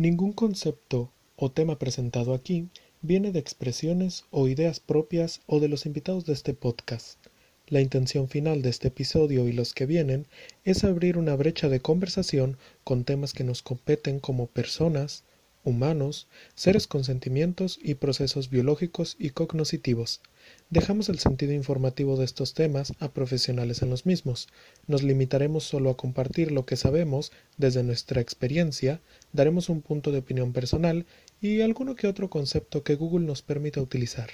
Ningún 0.00 0.32
concepto 0.32 1.12
o 1.36 1.50
tema 1.50 1.78
presentado 1.78 2.32
aquí 2.32 2.70
viene 3.02 3.32
de 3.32 3.38
expresiones 3.38 4.24
o 4.30 4.48
ideas 4.48 4.80
propias 4.80 5.42
o 5.46 5.60
de 5.60 5.68
los 5.68 5.84
invitados 5.84 6.24
de 6.24 6.32
este 6.32 6.54
podcast. 6.54 7.18
La 7.66 7.82
intención 7.82 8.26
final 8.26 8.62
de 8.62 8.70
este 8.70 8.88
episodio 8.88 9.46
y 9.46 9.52
los 9.52 9.74
que 9.74 9.84
vienen 9.84 10.26
es 10.64 10.84
abrir 10.84 11.18
una 11.18 11.36
brecha 11.36 11.68
de 11.68 11.80
conversación 11.80 12.56
con 12.82 13.04
temas 13.04 13.34
que 13.34 13.44
nos 13.44 13.60
competen 13.60 14.20
como 14.20 14.46
personas, 14.46 15.22
humanos, 15.64 16.28
seres 16.54 16.86
con 16.86 17.04
sentimientos 17.04 17.78
y 17.82 17.96
procesos 17.96 18.48
biológicos 18.48 19.16
y 19.18 19.28
cognitivos. 19.28 20.22
Dejamos 20.70 21.08
el 21.08 21.18
sentido 21.18 21.52
informativo 21.52 22.16
de 22.16 22.24
estos 22.24 22.54
temas 22.54 22.92
a 23.00 23.12
profesionales 23.12 23.82
en 23.82 23.90
los 23.90 24.06
mismos. 24.06 24.46
Nos 24.86 25.02
limitaremos 25.02 25.64
solo 25.64 25.90
a 25.90 25.96
compartir 25.96 26.52
lo 26.52 26.64
que 26.64 26.76
sabemos 26.76 27.32
desde 27.56 27.82
nuestra 27.82 28.20
experiencia, 28.20 29.00
daremos 29.32 29.68
un 29.68 29.82
punto 29.82 30.12
de 30.12 30.20
opinión 30.20 30.52
personal 30.52 31.06
y 31.40 31.60
alguno 31.62 31.96
que 31.96 32.06
otro 32.06 32.30
concepto 32.30 32.84
que 32.84 32.94
Google 32.94 33.26
nos 33.26 33.42
permita 33.42 33.82
utilizar. 33.82 34.30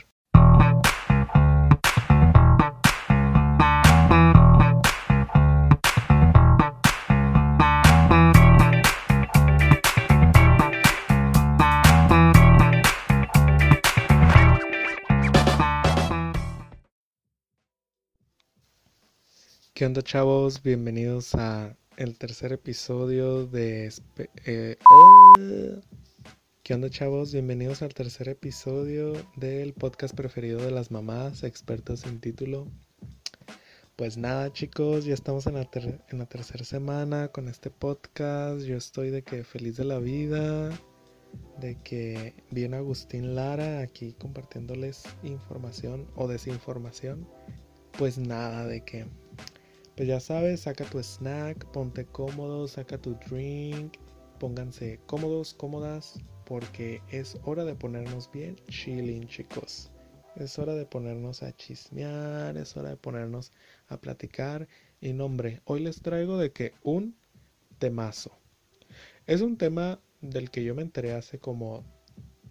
¿Qué 19.76 19.84
onda 19.84 20.00
chavos? 20.00 20.62
Bienvenidos 20.62 21.34
a 21.34 21.76
el 21.98 22.16
tercer 22.16 22.50
episodio 22.50 23.46
de... 23.46 23.92
Eh, 24.46 24.78
uh, 25.38 25.80
¿Qué 26.62 26.72
onda 26.72 26.88
chavos? 26.88 27.34
Bienvenidos 27.34 27.82
al 27.82 27.92
tercer 27.92 28.30
episodio 28.30 29.12
del 29.36 29.74
podcast 29.74 30.14
preferido 30.14 30.62
de 30.62 30.70
las 30.70 30.90
mamás, 30.90 31.42
expertos 31.42 32.00
sin 32.00 32.20
título. 32.20 32.68
Pues 33.96 34.16
nada 34.16 34.50
chicos, 34.50 35.04
ya 35.04 35.12
estamos 35.12 35.46
en 35.46 35.56
la, 35.56 35.68
en 36.08 36.18
la 36.20 36.24
tercera 36.24 36.64
semana 36.64 37.28
con 37.28 37.46
este 37.46 37.68
podcast. 37.68 38.62
Yo 38.64 38.78
estoy 38.78 39.10
de 39.10 39.20
que 39.20 39.44
feliz 39.44 39.76
de 39.76 39.84
la 39.84 39.98
vida, 39.98 40.70
de 41.60 41.76
que 41.82 42.32
viene 42.50 42.78
Agustín 42.78 43.34
Lara 43.34 43.80
aquí 43.80 44.14
compartiéndoles 44.14 45.02
información 45.22 46.06
o 46.16 46.28
desinformación. 46.28 47.28
Pues 47.98 48.16
nada, 48.16 48.66
de 48.66 48.82
que 48.82 49.06
pues 49.96 50.08
ya 50.08 50.20
sabes, 50.20 50.60
saca 50.60 50.84
tu 50.84 51.02
snack, 51.02 51.64
ponte 51.72 52.04
cómodo, 52.04 52.68
saca 52.68 52.98
tu 52.98 53.14
drink, 53.28 53.96
pónganse 54.38 55.00
cómodos, 55.06 55.54
cómodas, 55.54 56.20
porque 56.44 57.00
es 57.10 57.38
hora 57.44 57.64
de 57.64 57.74
ponernos 57.74 58.30
bien 58.30 58.56
chilling, 58.68 59.26
chicos. 59.26 59.90
Es 60.36 60.58
hora 60.58 60.74
de 60.74 60.84
ponernos 60.84 61.42
a 61.42 61.56
chismear, 61.56 62.58
es 62.58 62.76
hora 62.76 62.90
de 62.90 62.96
ponernos 62.98 63.52
a 63.88 63.96
platicar. 63.96 64.68
Y 65.00 65.14
nombre, 65.14 65.62
hoy 65.64 65.80
les 65.80 66.02
traigo 66.02 66.36
de 66.36 66.52
que 66.52 66.74
un 66.82 67.16
temazo. 67.78 68.32
Es 69.26 69.40
un 69.40 69.56
tema 69.56 69.98
del 70.20 70.50
que 70.50 70.62
yo 70.62 70.74
me 70.74 70.82
enteré 70.82 71.14
hace 71.14 71.38
como 71.38 71.84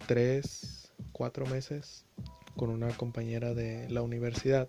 3, 0.08 0.92
4 1.12 1.46
meses 1.46 2.06
con 2.56 2.70
una 2.70 2.88
compañera 2.96 3.54
de 3.54 3.88
la 3.88 4.02
universidad. 4.02 4.68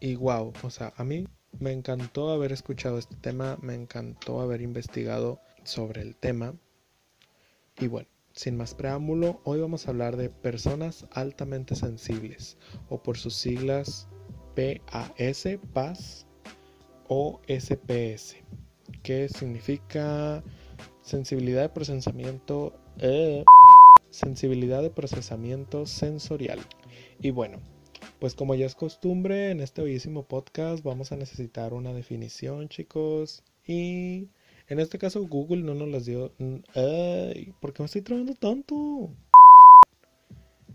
Y 0.00 0.14
wow, 0.14 0.52
o 0.62 0.70
sea, 0.70 0.92
a 0.96 1.02
mí 1.02 1.26
me 1.62 1.72
encantó 1.72 2.30
haber 2.30 2.50
escuchado 2.52 2.98
este 2.98 3.14
tema, 3.16 3.56
me 3.62 3.74
encantó 3.74 4.40
haber 4.40 4.60
investigado 4.60 5.40
sobre 5.62 6.02
el 6.02 6.16
tema. 6.16 6.54
Y 7.78 7.86
bueno, 7.86 8.08
sin 8.32 8.56
más 8.56 8.74
preámbulo, 8.74 9.40
hoy 9.44 9.60
vamos 9.60 9.86
a 9.86 9.90
hablar 9.90 10.16
de 10.16 10.28
personas 10.28 11.06
altamente 11.12 11.76
sensibles, 11.76 12.58
o 12.88 13.00
por 13.00 13.16
sus 13.16 13.34
siglas 13.36 14.08
PAS, 14.56 15.58
PAS 15.72 16.26
o 17.06 17.40
SPS, 17.46 18.36
que 19.04 19.28
significa 19.28 20.42
sensibilidad 21.00 21.62
de 21.62 21.68
procesamiento, 21.68 22.74
eh, 22.98 23.44
sensibilidad 24.10 24.82
de 24.82 24.90
procesamiento 24.90 25.86
sensorial. 25.86 26.58
Y 27.20 27.30
bueno, 27.30 27.58
pues 28.22 28.36
como 28.36 28.54
ya 28.54 28.66
es 28.66 28.76
costumbre 28.76 29.50
en 29.50 29.58
este 29.58 29.82
bellísimo 29.82 30.22
podcast 30.22 30.84
vamos 30.84 31.10
a 31.10 31.16
necesitar 31.16 31.74
una 31.74 31.92
definición 31.92 32.68
chicos 32.68 33.42
y 33.66 34.28
en 34.68 34.78
este 34.78 34.96
caso 34.96 35.26
Google 35.26 35.64
no 35.64 35.74
nos 35.74 35.88
las 35.88 36.04
dio... 36.04 36.32
Ay, 36.76 37.52
¿Por 37.58 37.72
qué 37.72 37.82
me 37.82 37.86
estoy 37.86 38.02
trabando 38.02 38.34
tanto? 38.34 39.10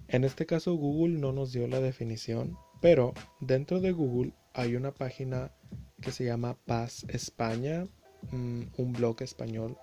En 0.10 0.26
este 0.26 0.46
caso 0.46 0.74
Google 0.74 1.20
no 1.20 1.32
nos 1.32 1.54
dio 1.54 1.70
la 1.70 1.80
definición, 1.80 2.58
pero 2.82 3.14
dentro 3.40 3.80
de 3.80 3.94
Google 3.94 4.34
hay 4.54 4.76
una 4.76 4.94
página 4.94 5.54
que 6.02 6.12
se 6.12 6.26
llama 6.26 6.58
Paz 6.66 7.06
España, 7.08 7.88
mm, 8.30 8.64
un 8.76 8.92
blog 8.92 9.22
español 9.22 9.78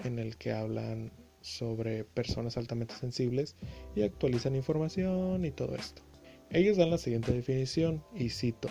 en 0.00 0.18
el 0.18 0.36
que 0.36 0.52
hablan 0.52 1.10
sobre 1.40 2.04
personas 2.04 2.58
altamente 2.58 2.92
sensibles 2.96 3.56
y 3.96 4.02
actualizan 4.02 4.54
información 4.56 5.46
y 5.46 5.52
todo 5.52 5.74
esto. 5.74 6.02
Ellos 6.50 6.78
dan 6.78 6.90
la 6.90 6.98
siguiente 6.98 7.32
definición, 7.32 8.02
y 8.14 8.30
cito, 8.30 8.68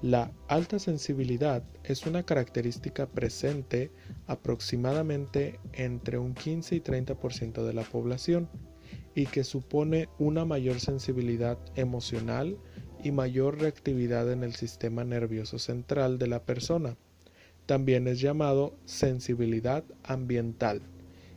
la 0.00 0.30
alta 0.48 0.78
sensibilidad 0.78 1.64
es 1.82 2.06
una 2.06 2.24
característica 2.24 3.06
presente 3.06 3.90
aproximadamente 4.26 5.58
entre 5.72 6.18
un 6.18 6.34
15 6.34 6.76
y 6.76 6.80
30% 6.80 7.64
de 7.64 7.72
la 7.72 7.82
población 7.82 8.48
y 9.14 9.26
que 9.26 9.44
supone 9.44 10.08
una 10.18 10.44
mayor 10.44 10.78
sensibilidad 10.78 11.58
emocional 11.74 12.58
y 13.02 13.12
mayor 13.12 13.60
reactividad 13.60 14.30
en 14.30 14.44
el 14.44 14.54
sistema 14.54 15.04
nervioso 15.04 15.58
central 15.58 16.18
de 16.18 16.26
la 16.26 16.44
persona. 16.44 16.96
También 17.66 18.06
es 18.06 18.20
llamado 18.20 18.76
sensibilidad 18.84 19.84
ambiental. 20.02 20.82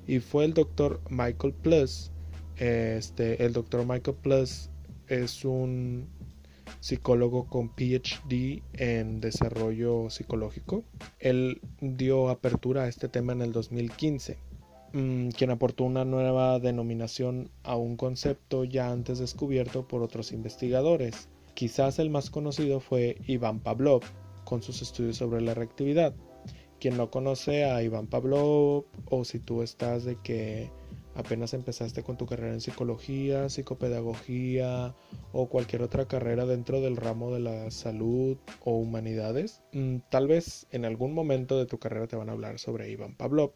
Y 0.07 0.19
fue 0.19 0.46
el 0.46 0.53
doctor 0.53 1.01
Michael 1.09 1.53
Plus, 1.53 2.12
este, 2.57 3.44
el 3.46 3.53
doctor 3.53 3.85
Michael 3.85 4.17
Plus 4.22 4.69
es 5.07 5.45
un 5.45 6.07
psicólogo 6.79 7.47
con 7.47 7.69
PhD 7.69 8.62
en 8.73 9.19
desarrollo 9.19 10.09
psicológico. 10.09 10.84
Él 11.19 11.62
dio 11.81 12.29
apertura 12.29 12.84
a 12.84 12.88
este 12.88 13.09
tema 13.09 13.34
en 13.34 13.41
el 13.41 13.51
2015, 13.51 14.38
mm, 14.94 15.29
quien 15.29 15.50
aportó 15.51 15.84
una 15.84 16.06
nueva 16.06 16.59
denominación 16.59 17.50
a 17.63 17.75
un 17.75 17.97
concepto 17.97 18.63
ya 18.63 18.91
antes 18.91 19.19
descubierto 19.19 19.88
por 19.88 20.03
otros 20.03 20.31
investigadores. 20.31 21.29
Quizás 21.53 22.00
el 22.00 22.09
más 22.09 22.29
conocido 22.29 22.79
fue 22.79 23.17
Iván 23.25 23.59
Pavlov, 23.59 24.01
con 24.44 24.62
sus 24.62 24.81
estudios 24.81 25.17
sobre 25.17 25.41
la 25.41 25.53
reactividad. 25.53 26.13
Quien 26.79 26.96
no 26.96 27.09
conoce 27.09 27.66
a 27.66 27.81
Iván 27.81 28.07
Pavlov, 28.07 28.85
o 29.09 29.25
si 29.25 29.40
tú 29.40 29.63
estás 29.63 30.06
de 30.06 30.17
que 30.22 30.69
apenas 31.17 31.53
empezaste 31.53 32.03
con 32.03 32.16
tu 32.16 32.28
carrera 32.28 32.53
en 32.53 32.61
psicología, 32.61 33.50
psicopedagogía 33.50 34.95
o 35.33 35.50
cualquier 35.50 35.81
otra 35.81 36.07
carrera 36.07 36.45
dentro 36.45 36.79
del 36.79 36.95
ramo 36.95 37.33
de 37.33 37.39
la 37.39 37.72
salud 37.72 38.38
o 38.63 38.78
humanidades, 38.78 39.63
mm, 39.73 39.97
tal 40.09 40.28
vez 40.28 40.67
en 40.72 40.85
algún 40.85 41.13
momento 41.13 41.57
de 41.57 41.66
tu 41.66 41.79
carrera 41.79 42.07
te 42.07 42.16
van 42.16 42.29
a 42.29 42.33
hablar 42.33 42.59
sobre 42.59 42.91
Iván 42.91 43.16
Pavlov, 43.16 43.51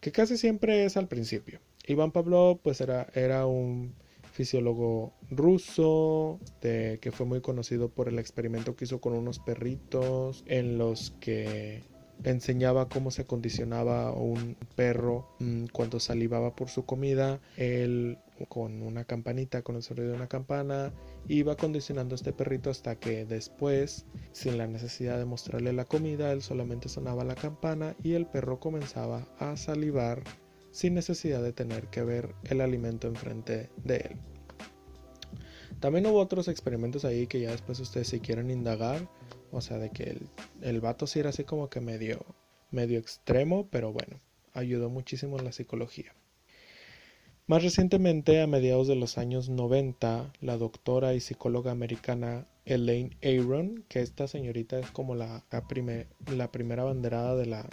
que 0.00 0.10
casi 0.10 0.36
siempre 0.36 0.84
es 0.84 0.96
al 0.96 1.06
principio. 1.06 1.60
Iván 1.86 2.10
Pavlov 2.10 2.58
pues 2.60 2.80
era, 2.80 3.06
era 3.14 3.46
un 3.46 3.94
fisiólogo 4.32 5.12
ruso 5.30 6.40
que 6.60 7.12
fue 7.12 7.26
muy 7.26 7.40
conocido 7.40 7.90
por 7.90 8.08
el 8.08 8.18
experimento 8.18 8.74
que 8.74 8.86
hizo 8.86 9.00
con 9.00 9.12
unos 9.12 9.38
perritos 9.38 10.42
en 10.46 10.78
los 10.78 11.12
que 11.20 11.82
enseñaba 12.24 12.88
cómo 12.88 13.10
se 13.10 13.24
condicionaba 13.24 14.12
un 14.12 14.56
perro 14.76 15.28
mm, 15.40 15.66
cuando 15.72 16.00
salivaba 16.00 16.54
por 16.54 16.68
su 16.68 16.84
comida. 16.84 17.40
Él 17.56 18.18
con 18.48 18.82
una 18.82 19.04
campanita, 19.04 19.62
con 19.62 19.76
el 19.76 19.82
sonido 19.82 20.08
de 20.08 20.14
una 20.14 20.28
campana, 20.28 20.92
iba 21.28 21.56
condicionando 21.56 22.14
a 22.14 22.16
este 22.16 22.32
perrito 22.32 22.70
hasta 22.70 22.96
que 22.96 23.24
después, 23.24 24.06
sin 24.32 24.58
la 24.58 24.66
necesidad 24.66 25.18
de 25.18 25.24
mostrarle 25.24 25.72
la 25.72 25.84
comida, 25.84 26.32
él 26.32 26.42
solamente 26.42 26.88
sonaba 26.88 27.24
la 27.24 27.34
campana 27.34 27.94
y 28.02 28.14
el 28.14 28.26
perro 28.26 28.58
comenzaba 28.60 29.28
a 29.38 29.56
salivar 29.56 30.22
sin 30.70 30.94
necesidad 30.94 31.42
de 31.42 31.52
tener 31.52 31.88
que 31.88 32.02
ver 32.02 32.34
el 32.44 32.60
alimento 32.60 33.06
enfrente 33.06 33.70
de 33.84 33.96
él. 33.96 34.16
También 35.80 36.06
hubo 36.06 36.20
otros 36.20 36.48
experimentos 36.48 37.04
ahí 37.04 37.26
que 37.26 37.40
ya 37.40 37.50
después 37.50 37.80
ustedes 37.80 38.08
si 38.08 38.20
quieren 38.20 38.50
indagar, 38.50 39.08
o 39.52 39.60
sea, 39.60 39.78
de 39.78 39.90
que 39.90 40.04
el, 40.04 40.20
el 40.62 40.80
vato 40.80 41.06
sí 41.06 41.20
era 41.20 41.30
así 41.30 41.44
como 41.44 41.68
que 41.68 41.80
medio, 41.80 42.24
medio 42.70 42.98
extremo, 42.98 43.68
pero 43.70 43.92
bueno, 43.92 44.18
ayudó 44.54 44.90
muchísimo 44.90 45.38
en 45.38 45.44
la 45.44 45.52
psicología. 45.52 46.12
Más 47.46 47.62
recientemente, 47.62 48.40
a 48.40 48.46
mediados 48.46 48.88
de 48.88 48.96
los 48.96 49.18
años 49.18 49.48
90, 49.48 50.32
la 50.40 50.56
doctora 50.56 51.14
y 51.14 51.20
psicóloga 51.20 51.72
americana 51.72 52.46
Elaine 52.64 53.16
Aron, 53.22 53.84
que 53.88 54.00
esta 54.00 54.28
señorita 54.28 54.78
es 54.78 54.90
como 54.90 55.14
la, 55.14 55.44
la 56.28 56.50
primera 56.52 56.84
banderada 56.84 57.36
de 57.36 57.46
la, 57.46 57.68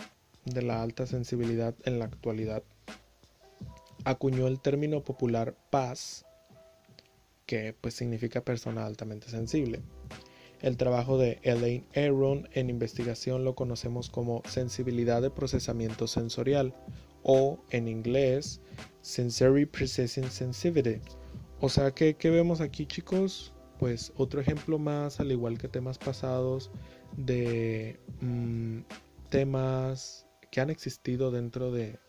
de 0.45 0.61
la 0.63 0.81
alta 0.81 1.05
sensibilidad 1.05 1.75
en 1.85 1.99
la 1.99 2.05
actualidad, 2.05 2.63
acuñó 4.05 4.47
el 4.47 4.59
término 4.59 5.03
popular 5.03 5.55
paz, 5.69 6.25
que 7.45 7.73
pues 7.79 7.93
significa 7.93 8.41
persona 8.41 8.85
altamente 8.85 9.29
sensible. 9.29 9.81
El 10.61 10.75
trabajo 10.75 11.17
de 11.17 11.39
Elaine 11.43 11.85
Aron 11.95 12.49
en 12.53 12.69
investigación 12.69 13.45
lo 13.45 13.55
conocemos 13.55 14.09
como 14.09 14.41
sensibilidad 14.45 15.21
de 15.21 15.29
procesamiento 15.29 16.05
sensorial 16.07 16.73
o 17.23 17.59
en 17.69 17.87
inglés 17.87 18.61
sensory 19.01 19.65
processing 19.65 20.29
sensitivity. 20.29 21.01
O 21.61 21.69
sea 21.69 21.91
que, 21.91 22.15
¿qué 22.15 22.29
vemos 22.29 22.61
aquí 22.61 22.85
chicos? 22.85 23.53
Pues 23.79 24.11
otro 24.17 24.41
ejemplo 24.41 24.79
más, 24.79 25.21
al 25.21 25.31
igual 25.31 25.57
que 25.57 25.69
temas 25.69 25.97
pasados, 25.97 26.71
de 27.15 27.97
mm, 28.19 28.79
temas 29.29 30.27
que 30.51 30.59
han 30.59 30.69
existido 30.69 31.31
dentro 31.31 31.71
de 31.71 31.99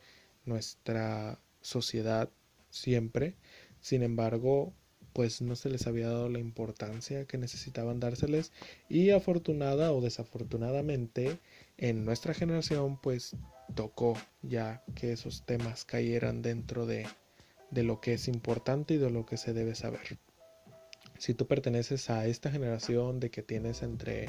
nuestra 0.45 1.41
sociedad 1.61 2.31
siempre. 2.71 3.37
Sin 3.81 4.03
embargo, 4.03 4.75
pues 5.13 5.43
no 5.43 5.57
se 5.57 5.71
les 5.71 5.87
había 5.87 6.09
dado 6.09 6.29
la 6.29 6.39
importancia 6.39 7.25
que 7.27 7.39
necesitaban 7.39 8.01
dárseles 8.01 8.53
y 8.89 9.11
afortunada 9.11 9.93
o 9.93 10.01
desafortunadamente 10.01 11.39
en 11.77 12.05
nuestra 12.05 12.35
generación 12.35 13.01
pues 13.01 13.37
tocó 13.75 14.17
ya 14.43 14.83
que 14.95 15.13
esos 15.13 15.45
temas 15.47 15.85
cayeran 15.85 16.43
dentro 16.43 16.87
de, 16.87 17.07
de 17.71 17.83
lo 17.83 18.01
que 18.01 18.15
es 18.15 18.29
importante 18.29 18.95
y 18.95 18.99
de 18.99 19.11
lo 19.11 19.27
que 19.27 19.37
se 19.37 19.53
debe 19.53 19.75
saber. 19.75 20.19
Si 21.19 21.35
tú 21.35 21.47
perteneces 21.47 22.09
a 22.11 22.27
esta 22.27 22.51
generación 22.51 23.21
de 23.21 23.31
que 23.31 23.43
tienes 23.43 23.83
entre 23.83 24.29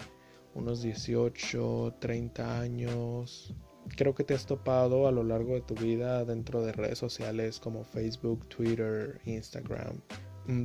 unos 0.54 0.82
18, 0.82 1.96
30 2.00 2.60
años, 2.60 3.54
creo 3.96 4.14
que 4.14 4.24
te 4.24 4.34
has 4.34 4.46
topado 4.46 5.08
a 5.08 5.12
lo 5.12 5.24
largo 5.24 5.54
de 5.54 5.62
tu 5.62 5.76
vida 5.76 6.26
dentro 6.26 6.62
de 6.62 6.74
redes 6.74 6.98
sociales 6.98 7.60
como 7.60 7.84
Facebook, 7.84 8.48
Twitter, 8.48 9.22
Instagram, 9.26 10.02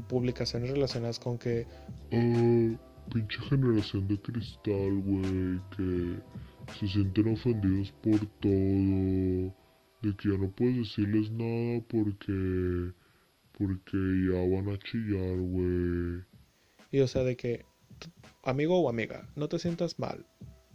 publicaciones 0.08 0.70
relacionadas 0.70 1.18
con 1.18 1.38
que... 1.38 1.66
Uh, 2.12 2.76
pinche 3.12 3.40
generación 3.48 4.08
de 4.08 4.20
cristal, 4.20 5.00
güey, 5.02 5.60
que 5.76 6.18
se 6.78 6.88
sienten 6.88 7.32
ofendidos 7.32 7.92
por 8.02 8.18
todo, 8.40 9.54
de 10.02 10.16
que 10.16 10.30
ya 10.30 10.38
no 10.38 10.50
puedes 10.50 10.76
decirles 10.76 11.30
nada 11.30 11.82
porque... 11.88 12.92
porque 13.52 13.96
ya 13.96 14.40
van 14.56 14.68
a 14.74 14.78
chillar, 14.78 15.36
güey. 15.38 16.22
Y 16.90 17.00
o 17.00 17.08
sea, 17.08 17.24
de 17.24 17.36
que, 17.36 17.64
amigo 18.42 18.80
o 18.80 18.88
amiga, 18.88 19.28
no 19.34 19.48
te 19.48 19.58
sientas 19.58 19.98
mal. 19.98 20.26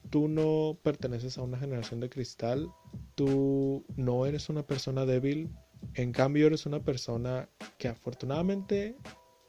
Tú 0.09 0.27
no 0.27 0.77
perteneces 0.83 1.37
a 1.37 1.43
una 1.43 1.57
generación 1.57 1.99
de 1.99 2.09
cristal, 2.09 2.67
tú 3.15 3.85
no 3.95 4.25
eres 4.25 4.49
una 4.49 4.63
persona 4.63 5.05
débil, 5.05 5.49
en 5.93 6.11
cambio 6.13 6.47
eres 6.47 6.65
una 6.65 6.83
persona 6.83 7.49
que 7.77 7.87
afortunadamente 7.87 8.95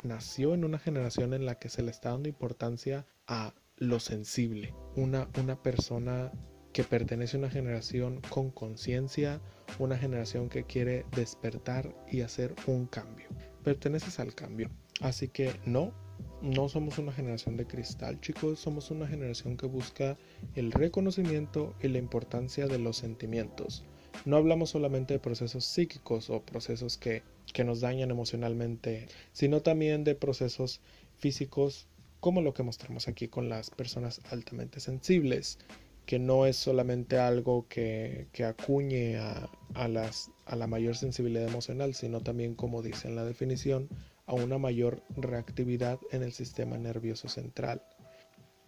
nació 0.02 0.54
en 0.54 0.64
una 0.64 0.78
generación 0.78 1.34
en 1.34 1.46
la 1.46 1.56
que 1.56 1.68
se 1.68 1.82
le 1.82 1.90
está 1.90 2.10
dando 2.10 2.28
importancia 2.28 3.06
a 3.26 3.54
lo 3.76 4.00
sensible, 4.00 4.74
una, 4.96 5.28
una 5.40 5.62
persona 5.62 6.32
que 6.72 6.84
pertenece 6.84 7.36
a 7.36 7.40
una 7.40 7.50
generación 7.50 8.20
con 8.28 8.50
conciencia, 8.50 9.40
una 9.78 9.96
generación 9.98 10.48
que 10.48 10.64
quiere 10.64 11.04
despertar 11.14 11.94
y 12.10 12.22
hacer 12.22 12.54
un 12.66 12.86
cambio. 12.86 13.28
Perteneces 13.62 14.18
al 14.18 14.34
cambio. 14.34 14.70
Así 15.00 15.28
que 15.28 15.52
no, 15.64 15.92
no 16.40 16.68
somos 16.68 16.98
una 16.98 17.12
generación 17.12 17.56
de 17.56 17.66
cristal, 17.66 18.20
chicos, 18.20 18.58
somos 18.58 18.90
una 18.90 19.06
generación 19.06 19.56
que 19.56 19.66
busca 19.66 20.16
el 20.54 20.72
reconocimiento 20.72 21.74
y 21.80 21.88
la 21.88 21.98
importancia 21.98 22.66
de 22.66 22.78
los 22.78 22.96
sentimientos. 22.96 23.84
No 24.24 24.36
hablamos 24.36 24.70
solamente 24.70 25.14
de 25.14 25.20
procesos 25.20 25.64
psíquicos 25.64 26.30
o 26.30 26.42
procesos 26.42 26.96
que, 26.96 27.22
que 27.52 27.64
nos 27.64 27.80
dañan 27.80 28.10
emocionalmente, 28.10 29.08
sino 29.32 29.60
también 29.60 30.04
de 30.04 30.14
procesos 30.14 30.80
físicos 31.18 31.88
como 32.20 32.40
lo 32.40 32.54
que 32.54 32.62
mostramos 32.62 33.08
aquí 33.08 33.26
con 33.26 33.48
las 33.48 33.70
personas 33.70 34.20
altamente 34.30 34.78
sensibles, 34.78 35.58
que 36.06 36.18
no 36.18 36.46
es 36.46 36.56
solamente 36.56 37.18
algo 37.18 37.66
que, 37.68 38.28
que 38.32 38.44
acuñe 38.44 39.16
a, 39.16 39.50
a, 39.74 39.88
las, 39.88 40.30
a 40.46 40.56
la 40.56 40.66
mayor 40.66 40.96
sensibilidad 40.96 41.48
emocional, 41.48 41.94
sino 41.94 42.20
también, 42.20 42.54
como 42.54 42.82
dice 42.82 43.08
en 43.08 43.16
la 43.16 43.24
definición, 43.24 43.88
a 44.26 44.34
una 44.34 44.58
mayor 44.58 45.02
reactividad 45.16 45.98
en 46.12 46.22
el 46.22 46.32
sistema 46.32 46.78
nervioso 46.78 47.28
central. 47.28 47.82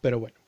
Pero 0.00 0.18
bueno, 0.18 0.43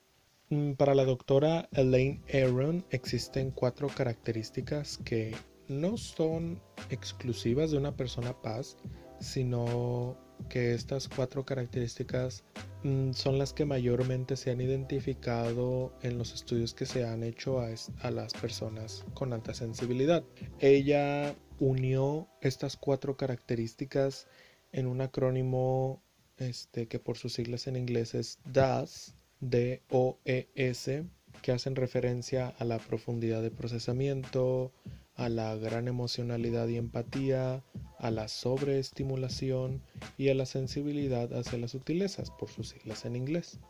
para 0.76 0.94
la 0.94 1.04
doctora 1.04 1.68
Elaine 1.72 2.22
Aaron 2.32 2.84
existen 2.90 3.50
cuatro 3.50 3.88
características 3.88 4.98
que 5.04 5.34
no 5.68 5.96
son 5.96 6.60
exclusivas 6.90 7.72
de 7.72 7.78
una 7.78 7.96
persona 7.96 8.40
paz, 8.40 8.76
sino 9.18 10.16
que 10.48 10.74
estas 10.74 11.08
cuatro 11.08 11.44
características 11.44 12.44
mm, 12.84 13.12
son 13.12 13.38
las 13.38 13.52
que 13.52 13.64
mayormente 13.64 14.36
se 14.36 14.50
han 14.50 14.60
identificado 14.60 15.92
en 16.02 16.18
los 16.18 16.34
estudios 16.34 16.74
que 16.74 16.86
se 16.86 17.04
han 17.04 17.24
hecho 17.24 17.58
a, 17.58 17.68
a, 18.02 18.10
las 18.10 18.34
personas 18.34 19.04
con 19.14 19.32
alta 19.32 19.54
sensibilidad. 19.54 20.22
Ella 20.60 21.34
unió 21.58 22.28
estas 22.40 22.76
cuatro 22.76 23.16
características 23.16 24.28
en 24.72 24.86
un 24.86 25.00
acrónimo 25.00 26.02
este, 26.36 26.86
que 26.86 26.98
por 26.98 27.16
sus 27.16 27.32
siglas 27.32 27.66
en 27.66 27.76
inglés 27.76 28.14
es 28.14 28.38
DAS, 28.44 29.15
D-O-E-S, 29.40 31.04
que 31.42 31.52
hacen 31.52 31.76
referencia 31.76 32.48
a 32.58 32.64
la 32.64 32.78
profundidad 32.78 33.42
de 33.42 33.50
procesamiento, 33.50 34.72
a 35.14 35.28
la 35.28 35.54
gran 35.56 35.88
emocionalidad 35.88 36.68
y 36.68 36.76
empatía, 36.76 37.62
a 37.98 38.10
la 38.10 38.28
sobreestimulación 38.28 39.82
y 40.18 40.28
a 40.28 40.34
la 40.34 40.46
sensibilidad 40.46 41.32
hacia 41.32 41.58
las 41.58 41.72
sutilezas, 41.72 42.30
por 42.30 42.48
sus 42.48 42.70
siglas 42.70 43.04
en 43.04 43.16
inglés. 43.16 43.60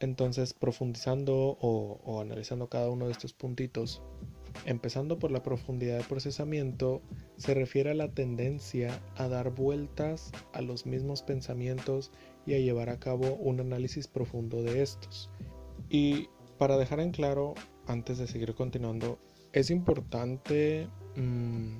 Entonces, 0.00 0.52
profundizando 0.52 1.56
o, 1.60 2.00
o 2.04 2.20
analizando 2.20 2.68
cada 2.68 2.90
uno 2.90 3.06
de 3.06 3.12
estos 3.12 3.32
puntitos, 3.32 4.02
Empezando 4.64 5.18
por 5.18 5.30
la 5.30 5.42
profundidad 5.42 5.98
de 5.98 6.04
procesamiento, 6.04 7.02
se 7.36 7.54
refiere 7.54 7.90
a 7.90 7.94
la 7.94 8.12
tendencia 8.12 9.00
a 9.16 9.26
dar 9.28 9.50
vueltas 9.50 10.30
a 10.52 10.60
los 10.60 10.86
mismos 10.86 11.22
pensamientos 11.22 12.12
y 12.46 12.54
a 12.54 12.58
llevar 12.58 12.88
a 12.90 12.98
cabo 12.98 13.34
un 13.34 13.60
análisis 13.60 14.08
profundo 14.08 14.62
de 14.62 14.82
estos. 14.82 15.30
Y 15.88 16.28
para 16.58 16.76
dejar 16.76 17.00
en 17.00 17.10
claro, 17.10 17.54
antes 17.86 18.18
de 18.18 18.26
seguir 18.26 18.54
continuando, 18.54 19.18
es 19.52 19.70
importante 19.70 20.88
mm, 21.16 21.78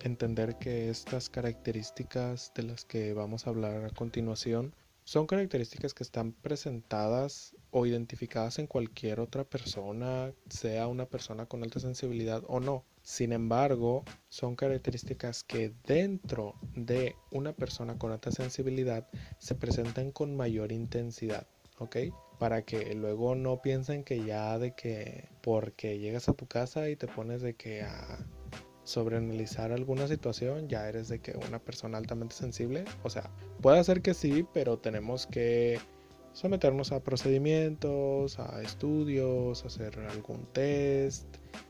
entender 0.00 0.56
que 0.58 0.90
estas 0.90 1.30
características 1.30 2.52
de 2.54 2.64
las 2.64 2.84
que 2.84 3.12
vamos 3.14 3.46
a 3.46 3.50
hablar 3.50 3.84
a 3.84 3.90
continuación 3.90 4.74
son 5.04 5.26
características 5.26 5.94
que 5.94 6.02
están 6.02 6.32
presentadas 6.32 7.53
o 7.76 7.86
identificadas 7.86 8.60
en 8.60 8.68
cualquier 8.68 9.18
otra 9.18 9.42
persona, 9.42 10.32
sea 10.48 10.86
una 10.86 11.06
persona 11.06 11.46
con 11.46 11.64
alta 11.64 11.80
sensibilidad 11.80 12.44
o 12.46 12.60
no. 12.60 12.84
Sin 13.02 13.32
embargo, 13.32 14.04
son 14.28 14.54
características 14.54 15.42
que 15.42 15.72
dentro 15.84 16.54
de 16.76 17.16
una 17.32 17.52
persona 17.52 17.98
con 17.98 18.12
alta 18.12 18.30
sensibilidad 18.30 19.08
se 19.38 19.56
presentan 19.56 20.12
con 20.12 20.36
mayor 20.36 20.70
intensidad, 20.70 21.48
¿ok? 21.78 21.96
Para 22.38 22.62
que 22.62 22.94
luego 22.94 23.34
no 23.34 23.60
piensen 23.60 24.04
que 24.04 24.24
ya 24.24 24.56
de 24.60 24.76
que 24.76 25.28
porque 25.42 25.98
llegas 25.98 26.28
a 26.28 26.34
tu 26.34 26.46
casa 26.46 26.88
y 26.90 26.94
te 26.94 27.08
pones 27.08 27.42
de 27.42 27.56
que 27.56 27.82
a 27.82 28.24
sobreanalizar 28.84 29.72
alguna 29.72 30.06
situación, 30.06 30.68
ya 30.68 30.88
eres 30.88 31.08
de 31.08 31.18
que 31.18 31.36
una 31.48 31.58
persona 31.58 31.98
altamente 31.98 32.36
sensible. 32.36 32.84
O 33.02 33.10
sea, 33.10 33.32
puede 33.60 33.82
ser 33.82 34.00
que 34.00 34.14
sí, 34.14 34.46
pero 34.54 34.78
tenemos 34.78 35.26
que 35.26 35.80
someternos 36.34 36.92
a 36.92 37.02
procedimientos, 37.02 38.38
a 38.38 38.60
estudios, 38.60 39.64
hacer 39.64 39.98
algún 40.00 40.46
test, 40.52 41.24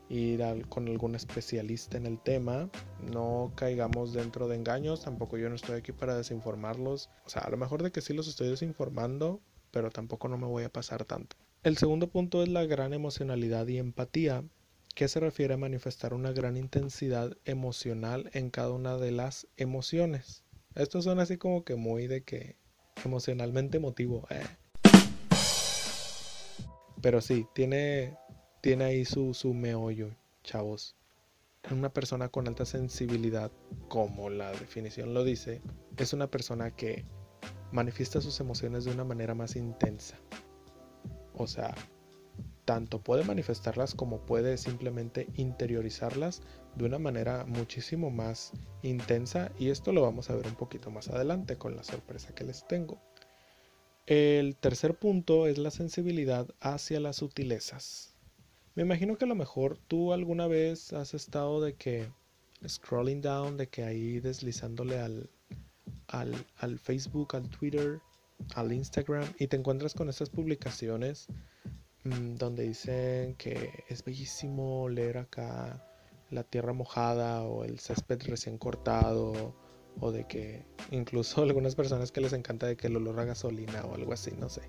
ir 0.09 0.43
con 0.67 0.87
algún 0.87 1.15
especialista 1.15 1.97
en 1.97 2.07
el 2.07 2.19
tema. 2.19 2.69
No 3.11 3.53
caigamos 3.55 4.11
dentro 4.11 4.47
de 4.47 4.55
engaños, 4.55 5.03
tampoco 5.03 5.37
yo 5.37 5.47
no 5.49 5.55
estoy 5.55 5.77
aquí 5.77 5.91
para 5.93 6.17
desinformarlos. 6.17 7.09
O 7.25 7.29
sea, 7.29 7.43
a 7.43 7.49
lo 7.49 7.57
mejor 7.57 7.83
de 7.83 7.91
que 7.91 8.01
sí 8.01 8.13
los 8.13 8.27
estoy 8.27 8.49
desinformando, 8.49 9.39
pero 9.71 9.91
tampoco 9.91 10.27
no 10.27 10.37
me 10.37 10.47
voy 10.47 10.63
a 10.63 10.69
pasar 10.69 11.05
tanto. 11.05 11.37
El 11.63 11.77
segundo 11.77 12.09
punto 12.09 12.43
es 12.43 12.49
la 12.49 12.65
gran 12.65 12.93
emocionalidad 12.93 13.67
y 13.67 13.77
empatía 13.77 14.43
que 14.95 15.07
se 15.07 15.19
refiere 15.19 15.53
a 15.53 15.57
manifestar 15.57 16.13
una 16.13 16.31
gran 16.31 16.57
intensidad 16.57 17.37
emocional 17.43 18.29
en 18.33 18.49
cada 18.49 18.71
una 18.71 18.97
de 18.97 19.11
las 19.11 19.47
emociones. 19.57 20.43
Esto 20.73 21.01
son 21.01 21.19
así 21.19 21.37
como 21.37 21.63
que 21.63 21.75
muy 21.75 22.07
de 22.07 22.23
que 22.23 22.57
emocionalmente 23.03 23.77
emotivo. 23.77 24.25
Eh. 24.29 24.43
Pero 27.01 27.21
sí, 27.21 27.45
tiene, 27.53 28.17
tiene 28.61 28.85
ahí 28.85 29.05
su, 29.05 29.33
su 29.33 29.53
meollo, 29.53 30.15
chavos. 30.43 30.95
Una 31.71 31.89
persona 31.89 32.29
con 32.29 32.47
alta 32.47 32.65
sensibilidad, 32.65 33.51
como 33.87 34.29
la 34.29 34.51
definición 34.51 35.13
lo 35.13 35.23
dice, 35.23 35.61
es 35.97 36.13
una 36.13 36.27
persona 36.27 36.71
que 36.71 37.05
manifiesta 37.71 38.21
sus 38.21 38.39
emociones 38.39 38.85
de 38.85 38.91
una 38.91 39.03
manera 39.03 39.33
más 39.33 39.55
intensa. 39.55 40.17
O 41.33 41.47
sea, 41.47 41.75
tanto 42.65 42.99
puede 42.99 43.23
manifestarlas 43.23 43.95
como 43.95 44.25
puede 44.25 44.57
simplemente 44.57 45.27
interiorizarlas 45.35 46.41
de 46.75 46.85
una 46.85 46.99
manera 46.99 47.45
muchísimo 47.45 48.09
más 48.09 48.51
intensa 48.81 49.51
y 49.57 49.69
esto 49.69 49.93
lo 49.93 50.01
vamos 50.01 50.29
a 50.29 50.35
ver 50.35 50.47
un 50.47 50.55
poquito 50.55 50.91
más 50.91 51.07
adelante 51.09 51.57
con 51.57 51.75
la 51.75 51.83
sorpresa 51.83 52.33
que 52.33 52.43
les 52.43 52.67
tengo. 52.67 52.99
El 54.07 54.55
tercer 54.55 54.95
punto 54.95 55.47
es 55.47 55.57
la 55.57 55.71
sensibilidad 55.71 56.47
hacia 56.59 56.99
las 56.99 57.17
sutilezas. 57.17 58.15
Me 58.75 58.83
imagino 58.83 59.17
que 59.17 59.25
a 59.25 59.27
lo 59.27 59.35
mejor 59.35 59.77
tú 59.87 60.11
alguna 60.11 60.47
vez 60.47 60.91
has 60.93 61.13
estado 61.13 61.61
de 61.61 61.75
que 61.75 62.09
scrolling 62.67 63.21
down, 63.21 63.57
de 63.57 63.67
que 63.67 63.83
ahí 63.83 64.19
deslizándole 64.19 64.99
al, 64.99 65.29
al, 66.07 66.33
al 66.57 66.77
Facebook, 66.77 67.35
al 67.35 67.49
Twitter, 67.49 68.01
al 68.53 68.71
Instagram 68.73 69.25
y 69.39 69.47
te 69.47 69.55
encuentras 69.55 69.93
con 69.93 70.09
estas 70.09 70.29
publicaciones 70.29 71.27
donde 72.05 72.63
dicen 72.63 73.35
que 73.35 73.83
es 73.89 74.03
bellísimo 74.03 74.87
leer 74.89 75.17
acá 75.17 75.83
la 76.29 76.43
tierra 76.43 76.71
mojada 76.71 77.43
o 77.43 77.63
el 77.63 77.79
césped 77.79 78.21
recién 78.27 78.57
cortado 78.57 79.55
o 79.99 80.11
de 80.11 80.27
que 80.27 80.65
incluso 80.91 81.41
algunas 81.43 81.75
personas 81.75 82.11
que 82.11 82.21
les 82.21 82.33
encanta 82.33 82.67
de 82.67 82.77
que 82.77 82.87
el 82.87 82.97
olor 82.97 83.19
a 83.19 83.25
gasolina 83.25 83.83
o 83.85 83.95
algo 83.95 84.13
así, 84.13 84.31
no 84.37 84.49
sé. 84.49 84.61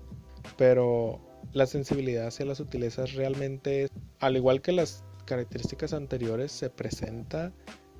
Pero 0.57 1.21
la 1.53 1.67
sensibilidad 1.67 2.27
hacia 2.27 2.45
las 2.45 2.57
sutilezas 2.57 3.13
realmente, 3.13 3.89
al 4.19 4.35
igual 4.35 4.61
que 4.61 4.71
las 4.71 5.03
características 5.25 5.93
anteriores, 5.93 6.51
se 6.51 6.69
presenta 6.69 7.51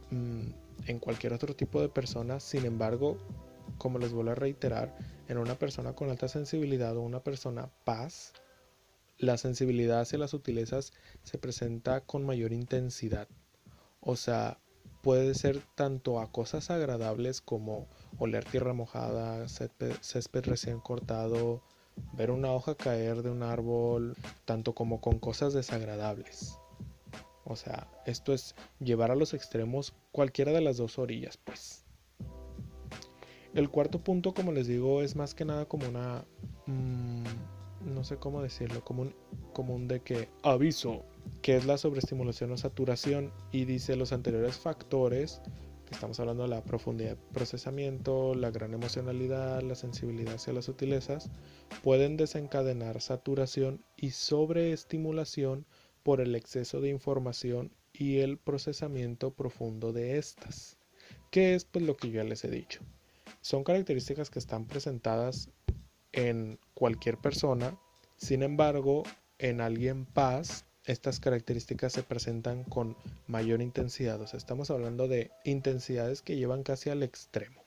mm, 0.10 0.50
en 0.88 1.00
cualquier 1.00 1.34
otro 1.34 1.56
tipo 1.56 1.82
de 1.82 1.89
persona. 1.89 2.39
Sin 2.39 2.65
embargo, 2.65 3.17
como 3.77 4.00
les 4.00 4.13
vuelvo 4.13 4.32
a 4.32 4.36
reiterar, 4.36 4.98
en 5.27 5.38
una 5.38 5.56
persona 5.56 5.94
con 5.94 6.10
alta 6.10 6.29
sensibilidad 6.29 6.96
o 6.96 7.01
una 7.01 7.22
persona 7.22 7.70
paz, 7.84 8.32
la 9.17 9.38
sensibilidad 9.38 10.01
hacia 10.01 10.19
las 10.19 10.31
sutilezas 10.31 10.93
se 11.24 11.38
presenta 11.38 12.01
con 12.01 12.25
mayor 12.25 12.53
intensidad. 12.53 13.27
O 14.00 14.15
sea, 14.15 14.59
puede 15.01 15.33
ser 15.33 15.62
tanto 15.75 16.19
a 16.19 16.31
cosas 16.31 16.69
agradables 16.69 17.41
como 17.41 17.88
oler 18.19 18.45
tierra 18.45 18.74
mojada, 18.74 19.47
césped, 19.47 20.45
recién 20.45 20.79
cortado, 20.79 21.63
ver 22.13 22.31
una 22.31 22.51
hoja 22.51 22.75
caer 22.75 23.24
de 23.24 23.31
un 23.31 23.43
árbol, 23.43 24.15
tanto 24.45 24.74
como 24.74 25.01
con 25.01 25.19
cosas 25.19 25.53
desagradables. 25.53 26.57
O 27.45 27.55
sea, 27.55 27.88
esto 28.05 28.33
es 28.33 28.55
llevar 28.79 29.12
a 29.12 29.15
los 29.15 29.33
extremos 29.33 29.93
cualquiera 30.12 30.51
de 30.51 30.62
las 30.62 30.77
dos 30.77 31.00
orillas, 31.00 31.38
pues. 31.38 31.86
El 33.53 33.69
cuarto 33.69 34.03
punto, 34.03 34.33
como 34.33 34.51
les 34.51 34.67
digo, 34.67 35.01
es 35.01 35.15
más 35.15 35.33
que 35.33 35.45
nada 35.45 35.65
como 35.65 35.88
una... 35.88 36.25
Mm, 36.65 37.24
no 37.88 38.03
sé 38.03 38.17
cómo 38.17 38.41
decirlo, 38.41 38.84
como 38.84 39.75
un 39.75 39.88
de 39.88 40.01
que 40.01 40.29
aviso, 40.44 41.06
que 41.41 41.56
es 41.56 41.65
la 41.65 41.77
sobreestimulación 41.77 42.51
o 42.51 42.58
saturación 42.58 43.32
y 43.51 43.65
dice 43.65 43.96
los 43.96 44.13
anteriores 44.13 44.58
factores, 44.58 45.41
que 45.86 45.94
estamos 45.94 46.20
hablando 46.20 46.44
de 46.44 46.50
la 46.50 46.63
profundidad 46.63 47.12
de 47.12 47.34
procesamiento, 47.34 48.36
la 48.36 48.51
gran 48.51 48.74
emocionalidad, 48.74 49.62
la 49.62 49.75
sensibilidad 49.75 50.36
hacia 50.36 50.53
las 50.53 50.65
sutilezas, 50.65 51.32
pueden 51.82 52.17
desencadenar 52.17 53.01
saturación 53.01 53.84
y 53.96 54.12
sobreestimulación 54.12 55.65
por 56.03 56.20
el 56.20 56.36
exceso 56.36 56.82
de 56.82 56.89
información 56.89 57.72
y 57.94 58.17
el 58.17 58.38
procesamiento 58.38 59.32
profundo 59.34 59.94
de 59.94 60.17
estas, 60.17 60.77
que 61.32 61.56
es 61.56 61.65
pues 61.65 61.86
lo 61.86 61.96
que 61.96 62.12
ya 62.12 62.24
les 62.24 62.44
he 62.44 62.50
dicho. 62.50 62.82
Son 63.41 63.63
características 63.63 64.29
que 64.29 64.39
están 64.39 64.67
presentadas 64.67 65.50
en 66.12 66.60
cualquier 66.74 67.18
persona. 67.18 67.78
Sin 68.18 68.44
embargo, 68.44 69.04
en 69.40 69.62
alguien 69.62 70.06
paz, 70.06 70.66
estas 70.86 71.20
características 71.20 71.94
se 71.94 72.04
presentan 72.04 72.64
con 72.64 72.96
mayor 73.28 73.62
intensidad. 73.62 74.20
O 74.22 74.28
sea, 74.28 74.38
estamos 74.38 74.72
hablando 74.72 75.08
de 75.08 75.32
intensidades 75.44 76.22
que 76.22 76.38
llevan 76.38 76.64
casi 76.64 76.90
al 76.90 77.04
extremo. 77.04 77.62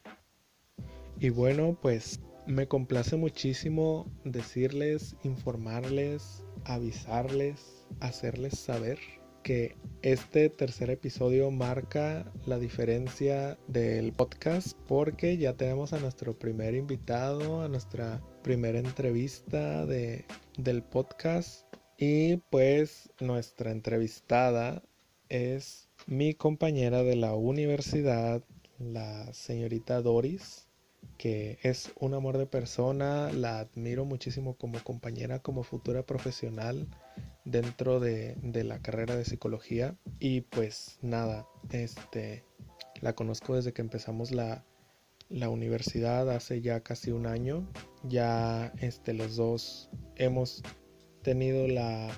Y 1.19 1.29
bueno, 1.29 1.79
pues 1.81 2.21
me 2.47 2.67
complace 2.67 3.17
muchísimo 3.17 4.07
decirles, 4.25 5.17
informarles, 5.23 6.45
avisarles, 6.65 7.85
hacerles 8.01 8.59
saber 8.59 8.99
que 9.43 9.77
este 10.03 10.51
tercer 10.51 10.91
episodio 10.91 11.51
marca 11.51 12.31
la 12.47 12.59
diferencia 12.59 13.59
del 13.69 14.13
podcast 14.13 14.77
porque 14.87 15.37
ya 15.39 15.55
tenemos 15.55 15.93
a 15.93 15.99
nuestro 15.99 16.39
primer 16.39 16.75
invitado, 16.75 17.63
a 17.63 17.69
nuestra 17.69 18.21
primera 18.43 18.79
entrevista 18.79 19.87
de, 19.87 20.25
del 20.57 20.83
podcast. 20.83 21.65
Y 21.97 22.37
pues 22.51 23.11
nuestra 23.21 23.73
entrevistada 23.73 24.83
es 25.29 25.89
mi 26.07 26.35
compañera 26.35 27.03
de 27.03 27.17
la 27.17 27.35
universidad, 27.35 28.43
la 28.79 29.33
señorita 29.33 30.01
Doris 30.01 30.71
que 31.21 31.59
es 31.63 31.93
un 31.99 32.15
amor 32.15 32.39
de 32.39 32.47
persona, 32.47 33.31
la 33.31 33.61
admiro 33.61 34.07
muchísimo 34.07 34.57
como 34.57 34.83
compañera, 34.83 35.41
como 35.41 35.65
futura 35.65 36.03
profesional 36.03 36.89
dentro 37.45 38.01
de, 38.01 38.37
la 38.43 38.81
carrera 38.81 39.17
de 39.17 39.27
psicología. 39.27 39.97
Y 40.19 40.41
pues 40.41 40.99
nada, 41.03 41.47
este, 41.73 42.45
la 43.03 43.15
conozco 43.15 43.55
desde 43.55 43.75
que 43.75 43.83
empezamos 43.83 44.31
la, 44.31 44.65
universidad 45.29 46.31
hace 46.31 46.63
ya 46.63 46.81
casi 46.81 47.11
un 47.11 47.27
año, 47.27 47.69
ya 48.05 48.73
este, 48.81 49.15
los 49.15 49.37
dos 49.37 49.91
hemos 50.17 50.63
tenido 51.23 51.69
la, 51.69 52.11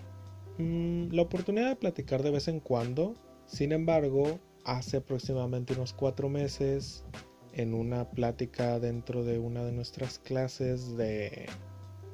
mm, 0.58 1.12
la 1.12 1.22
oportunidad 1.22 1.68
de 1.68 1.76
platicar 1.76 2.22
de 2.22 2.30
vez 2.30 2.48
en 2.48 2.60
cuando, 2.60 3.14
sin 3.46 3.72
embargo, 3.72 4.40
hace 4.64 4.98
aproximadamente 4.98 5.74
unos 5.74 5.92
cuatro 5.92 6.28
meses 6.28 7.04
en 7.52 7.74
una 7.74 8.10
plática 8.10 8.78
dentro 8.78 9.24
de 9.24 9.38
una 9.38 9.64
de 9.64 9.72
nuestras 9.72 10.18
clases 10.18 10.96
de 10.96 11.46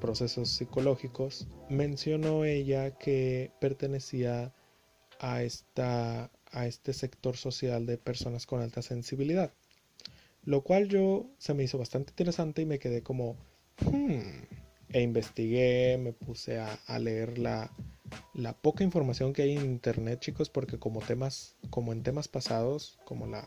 procesos 0.01 0.49
psicológicos, 0.49 1.49
mencionó 1.69 2.45
ella 2.45 2.97
que 2.97 3.53
pertenecía 3.61 4.53
a, 5.19 5.43
esta, 5.43 6.31
a 6.51 6.67
este 6.67 6.93
sector 6.93 7.37
social 7.37 7.87
de 7.87 7.99
personas 7.99 8.47
con 8.47 8.61
alta 8.61 8.83
sensibilidad. 8.83 9.53
Lo 10.45 10.63
cual 10.63 10.89
yo 10.89 11.27
se 11.39 11.55
me 11.55 11.65
hizo 11.65 11.79
bastante 11.79 12.11
interesante 12.11 12.63
y 12.63 12.67
me 12.67 12.79
quedé 12.79 13.03
como, 13.03 13.37
hmm", 13.81 14.21
e 14.91 15.03
investigué, 15.03 15.99
me 15.99 16.13
puse 16.13 16.59
a, 16.59 16.99
leer 16.99 17.39
la, 17.39 17.71
la 18.35 18.55
poca 18.55 18.85
información 18.85 19.33
que 19.33 19.43
hay 19.43 19.57
en 19.57 19.65
internet, 19.65 20.21
chicos, 20.21 20.51
porque 20.51 20.79
como 20.79 21.01
temas, 21.01 21.57
como 21.71 21.93
en 21.93 22.03
temas 22.03 22.29
pasados, 22.29 22.99
como 23.05 23.27
la 23.27 23.47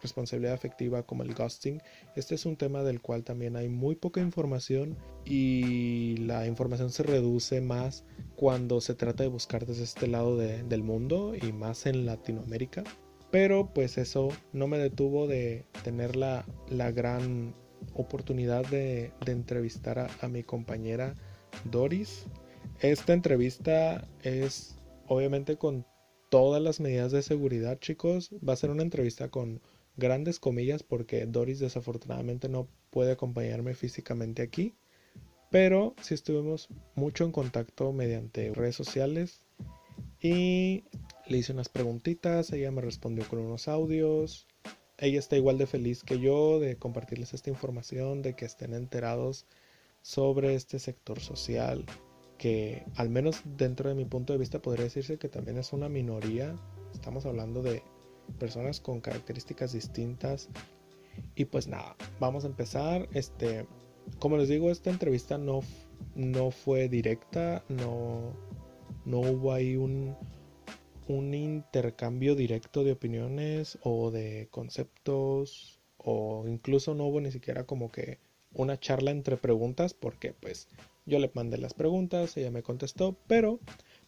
responsabilidad 0.00 0.54
afectiva 0.54 1.04
como 1.04 1.22
el 1.22 1.34
ghosting. 1.34 1.80
Este 2.16 2.34
es 2.34 2.46
un 2.46 2.56
tema 2.56 2.82
del 2.82 3.00
cual 3.00 3.24
también 3.24 3.56
hay 3.56 3.68
muy 3.68 3.94
poca 3.94 4.20
información 4.20 4.96
y 5.24 6.16
la 6.18 6.46
información 6.46 6.90
se 6.90 7.02
reduce 7.02 7.60
más 7.60 8.04
cuando 8.36 8.80
se 8.80 8.94
trata 8.94 9.22
de 9.22 9.28
buscar 9.28 9.66
desde 9.66 9.84
este 9.84 10.06
lado 10.06 10.36
del 10.36 10.82
mundo 10.82 11.34
y 11.40 11.52
más 11.52 11.86
en 11.86 12.06
Latinoamérica. 12.06 12.84
Pero 13.30 13.72
pues 13.72 13.96
eso 13.96 14.28
no 14.52 14.66
me 14.66 14.78
detuvo 14.78 15.26
de 15.26 15.64
tener 15.84 16.16
la, 16.16 16.44
gran 16.68 17.54
oportunidad 17.94 18.66
de, 18.66 19.12
entrevistar 19.26 19.98
a, 19.98 20.28
mi 20.28 20.42
compañera 20.42 21.14
Doris. 21.64 22.26
Esta 22.80 23.12
entrevista 23.12 24.08
es 24.22 24.76
obviamente 25.06 25.56
con 25.56 25.86
todas 26.30 26.62
las 26.62 26.80
medidas 26.80 27.12
de 27.12 27.22
seguridad, 27.22 27.78
chicos. 27.78 28.30
Va 28.46 28.54
a 28.54 28.56
ser 28.56 28.70
una 28.70 28.82
entrevista 28.82 29.28
con 29.28 29.60
grandes 29.96 30.40
comillas 30.40 30.82
porque 30.82 31.26
Doris 31.26 31.60
desafortunadamente 31.60 32.48
no 32.48 32.68
puede 32.90 33.12
acompañarme 33.12 33.74
físicamente 33.74 34.42
aquí, 34.42 34.74
pero 35.50 35.94
sí 36.00 36.14
estuvimos 36.14 36.68
mucho 36.94 37.24
en 37.24 37.32
contacto 37.32 37.92
mediante 37.92 38.52
redes 38.54 38.76
sociales 38.76 39.42
y 40.20 40.84
le 41.26 41.38
hice 41.38 41.52
unas 41.52 41.68
preguntitas, 41.68 42.52
ella 42.52 42.70
me 42.70 42.80
respondió 42.80 43.26
con 43.28 43.40
unos 43.40 43.68
audios. 43.68 44.46
Ella 45.02 45.18
está 45.18 45.36
igual 45.36 45.58
de 45.58 45.66
feliz 45.66 46.04
que 46.04 46.20
yo 46.20 46.60
de 46.60 46.76
compartirles 46.76 47.34
esta 47.34 47.50
información, 47.50 48.22
de 48.22 48.36
que 48.36 48.44
estén 48.44 48.72
enterados 48.72 49.46
sobre 50.00 50.54
este 50.54 50.78
sector 50.78 51.18
social 51.18 51.84
que 52.38 52.84
al 52.94 53.10
menos 53.10 53.42
dentro 53.56 53.88
de 53.88 53.96
mi 53.96 54.04
punto 54.04 54.32
de 54.32 54.38
vista 54.38 54.62
podría 54.62 54.84
decirse 54.84 55.18
que 55.18 55.28
también 55.28 55.58
es 55.58 55.72
una 55.72 55.88
minoría. 55.88 56.56
Estamos 56.92 57.26
hablando 57.26 57.62
de 57.62 57.82
personas 58.38 58.80
con 58.80 59.00
características 59.00 59.72
distintas. 59.72 60.48
Y 61.34 61.46
pues 61.46 61.66
nada, 61.66 61.96
vamos 62.20 62.44
a 62.44 62.46
empezar. 62.46 63.08
Este, 63.12 63.66
como 64.20 64.36
les 64.36 64.48
digo, 64.48 64.70
esta 64.70 64.90
entrevista 64.90 65.36
no, 65.36 65.62
no 66.14 66.52
fue 66.52 66.88
directa, 66.88 67.64
no, 67.68 68.32
no 69.04 69.18
hubo 69.20 69.52
ahí 69.52 69.76
un, 69.76 70.16
un 71.08 71.34
intercambio 71.34 72.34
directo 72.34 72.84
de 72.84 72.92
opiniones 72.92 73.78
o 73.82 74.10
de 74.10 74.48
conceptos 74.50 75.80
o 75.96 76.44
incluso 76.48 76.94
no 76.94 77.06
hubo 77.06 77.20
ni 77.20 77.30
siquiera 77.30 77.64
como 77.64 77.90
que 77.90 78.18
una 78.52 78.78
charla 78.78 79.10
entre 79.10 79.36
preguntas 79.36 79.94
porque 79.94 80.32
pues 80.32 80.68
Yo 81.04 81.18
le 81.18 81.30
mandé 81.34 81.58
las 81.58 81.74
preguntas, 81.74 82.36
ella 82.36 82.52
me 82.52 82.62
contestó, 82.62 83.16
pero 83.26 83.58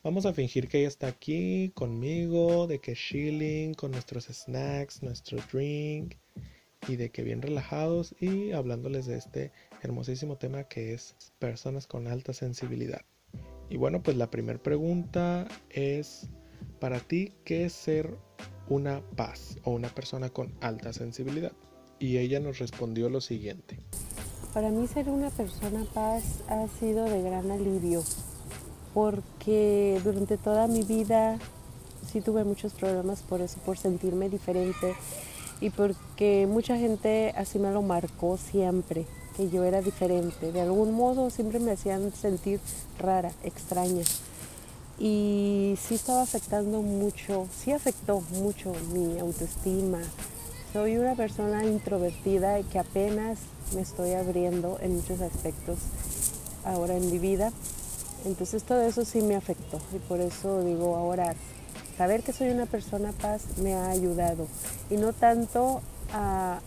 vamos 0.04 0.26
a 0.26 0.32
fingir 0.32 0.68
que 0.68 0.78
ella 0.78 0.88
está 0.88 1.08
aquí 1.08 1.72
conmigo, 1.74 2.68
de 2.68 2.78
que 2.78 2.94
chilling 2.94 3.74
con 3.74 3.90
nuestros 3.90 4.26
snacks, 4.26 5.02
nuestro 5.02 5.38
drink 5.52 6.14
y 6.86 6.94
de 6.96 7.10
que 7.10 7.24
bien 7.24 7.42
relajados 7.42 8.14
y 8.20 8.52
hablándoles 8.52 9.06
de 9.06 9.16
este 9.16 9.50
hermosísimo 9.82 10.36
tema 10.36 10.64
que 10.64 10.94
es 10.94 11.16
personas 11.40 11.88
con 11.88 12.06
alta 12.06 12.32
sensibilidad. 12.32 13.02
Y 13.68 13.76
bueno, 13.76 14.00
pues 14.02 14.16
la 14.16 14.30
primera 14.30 14.62
pregunta 14.62 15.48
es, 15.70 16.28
para 16.80 17.00
ti, 17.00 17.32
¿qué 17.44 17.64
es 17.64 17.72
ser 17.72 18.16
una 18.68 19.02
paz 19.16 19.58
o 19.64 19.70
una 19.70 19.88
persona 19.88 20.30
con 20.30 20.52
alta 20.60 20.92
sensibilidad? 20.92 21.52
Y 21.98 22.18
ella 22.18 22.40
nos 22.40 22.58
respondió 22.58 23.08
lo 23.08 23.20
siguiente. 23.20 23.78
Para 24.52 24.70
mí 24.70 24.86
ser 24.86 25.08
una 25.08 25.30
persona 25.30 25.84
paz 25.94 26.42
ha 26.48 26.66
sido 26.78 27.04
de 27.04 27.22
gran 27.22 27.50
alivio, 27.50 28.02
porque 28.92 30.00
durante 30.04 30.36
toda 30.36 30.66
mi 30.68 30.82
vida 30.82 31.38
sí 32.10 32.20
tuve 32.20 32.44
muchos 32.44 32.72
problemas 32.72 33.22
por 33.22 33.40
eso, 33.40 33.58
por 33.64 33.78
sentirme 33.78 34.28
diferente 34.28 34.94
y 35.60 35.70
porque 35.70 36.46
mucha 36.48 36.76
gente 36.76 37.32
así 37.36 37.58
me 37.58 37.72
lo 37.72 37.82
marcó 37.82 38.36
siempre, 38.36 39.06
que 39.36 39.50
yo 39.50 39.64
era 39.64 39.82
diferente. 39.82 40.52
De 40.52 40.60
algún 40.60 40.92
modo 40.92 41.30
siempre 41.30 41.58
me 41.58 41.72
hacían 41.72 42.12
sentir 42.12 42.60
rara, 42.98 43.32
extraña. 43.42 44.04
Y 44.98 45.76
sí 45.80 45.96
estaba 45.96 46.22
afectando 46.22 46.80
mucho, 46.82 47.48
sí 47.56 47.72
afectó 47.72 48.22
mucho 48.32 48.72
mi 48.92 49.18
autoestima. 49.18 49.98
Soy 50.72 50.96
una 50.96 51.14
persona 51.14 51.64
introvertida 51.64 52.60
y 52.60 52.64
que 52.64 52.78
apenas 52.78 53.38
me 53.74 53.80
estoy 53.80 54.12
abriendo 54.12 54.78
en 54.80 54.96
muchos 54.96 55.20
aspectos 55.20 55.78
ahora 56.64 56.96
en 56.96 57.10
mi 57.10 57.18
vida. 57.18 57.52
Entonces 58.24 58.62
todo 58.62 58.82
eso 58.82 59.04
sí 59.04 59.20
me 59.20 59.36
afectó 59.36 59.80
y 59.94 59.98
por 59.98 60.20
eso 60.20 60.62
digo 60.62 60.96
ahora, 60.96 61.34
saber 61.98 62.22
que 62.22 62.32
soy 62.32 62.50
una 62.50 62.66
persona 62.66 63.12
paz 63.12 63.42
me 63.58 63.74
ha 63.74 63.90
ayudado 63.90 64.46
y 64.90 64.96
no 64.96 65.12
tanto 65.12 65.82
a, 66.12 66.60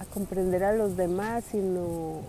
a 0.00 0.04
comprender 0.14 0.64
a 0.64 0.72
los 0.72 0.96
demás, 0.96 1.44
sino 1.50 2.22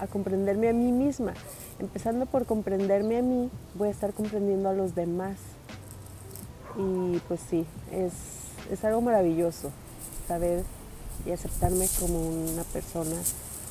a 0.00 0.06
comprenderme 0.06 0.68
a 0.68 0.72
mí 0.72 0.92
misma. 0.92 1.34
Empezando 1.82 2.26
por 2.26 2.46
comprenderme 2.46 3.18
a 3.18 3.22
mí, 3.22 3.50
voy 3.74 3.88
a 3.88 3.90
estar 3.90 4.14
comprendiendo 4.14 4.68
a 4.68 4.72
los 4.72 4.94
demás. 4.94 5.36
Y 6.78 7.18
pues 7.26 7.40
sí, 7.40 7.66
es, 7.90 8.12
es 8.70 8.84
algo 8.84 9.00
maravilloso 9.00 9.72
saber 10.28 10.62
y 11.26 11.32
aceptarme 11.32 11.86
como 11.98 12.20
una 12.20 12.62
persona 12.62 13.20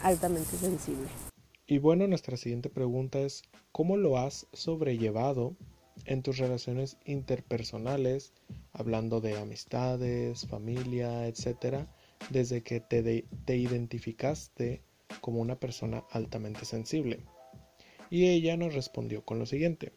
altamente 0.04 0.58
sensible. 0.58 1.08
Y 1.66 1.78
bueno, 1.78 2.06
nuestra 2.06 2.36
siguiente 2.36 2.70
pregunta 2.70 3.20
es, 3.20 3.44
¿cómo 3.72 3.96
lo 3.96 4.18
has 4.18 4.46
sobrellevado 4.52 5.56
en 6.04 6.22
tus 6.22 6.38
relaciones 6.38 6.98
interpersonales, 7.06 8.34
hablando 8.74 9.22
de 9.22 9.38
amistades, 9.38 10.46
familia, 10.48 11.28
etcétera, 11.28 11.88
desde 12.30 12.62
que 12.62 12.82
te, 12.82 13.26
te 13.46 13.56
identificaste 13.56 14.82
como 15.22 15.40
una 15.40 15.62
persona 15.62 16.04
altamente 16.12 16.66
sensible? 16.66 17.24
Y 18.12 18.28
ella 18.28 18.58
nos 18.58 18.76
respondió 18.76 19.24
con 19.24 19.40
lo 19.40 19.46
siguiente. 19.46 19.94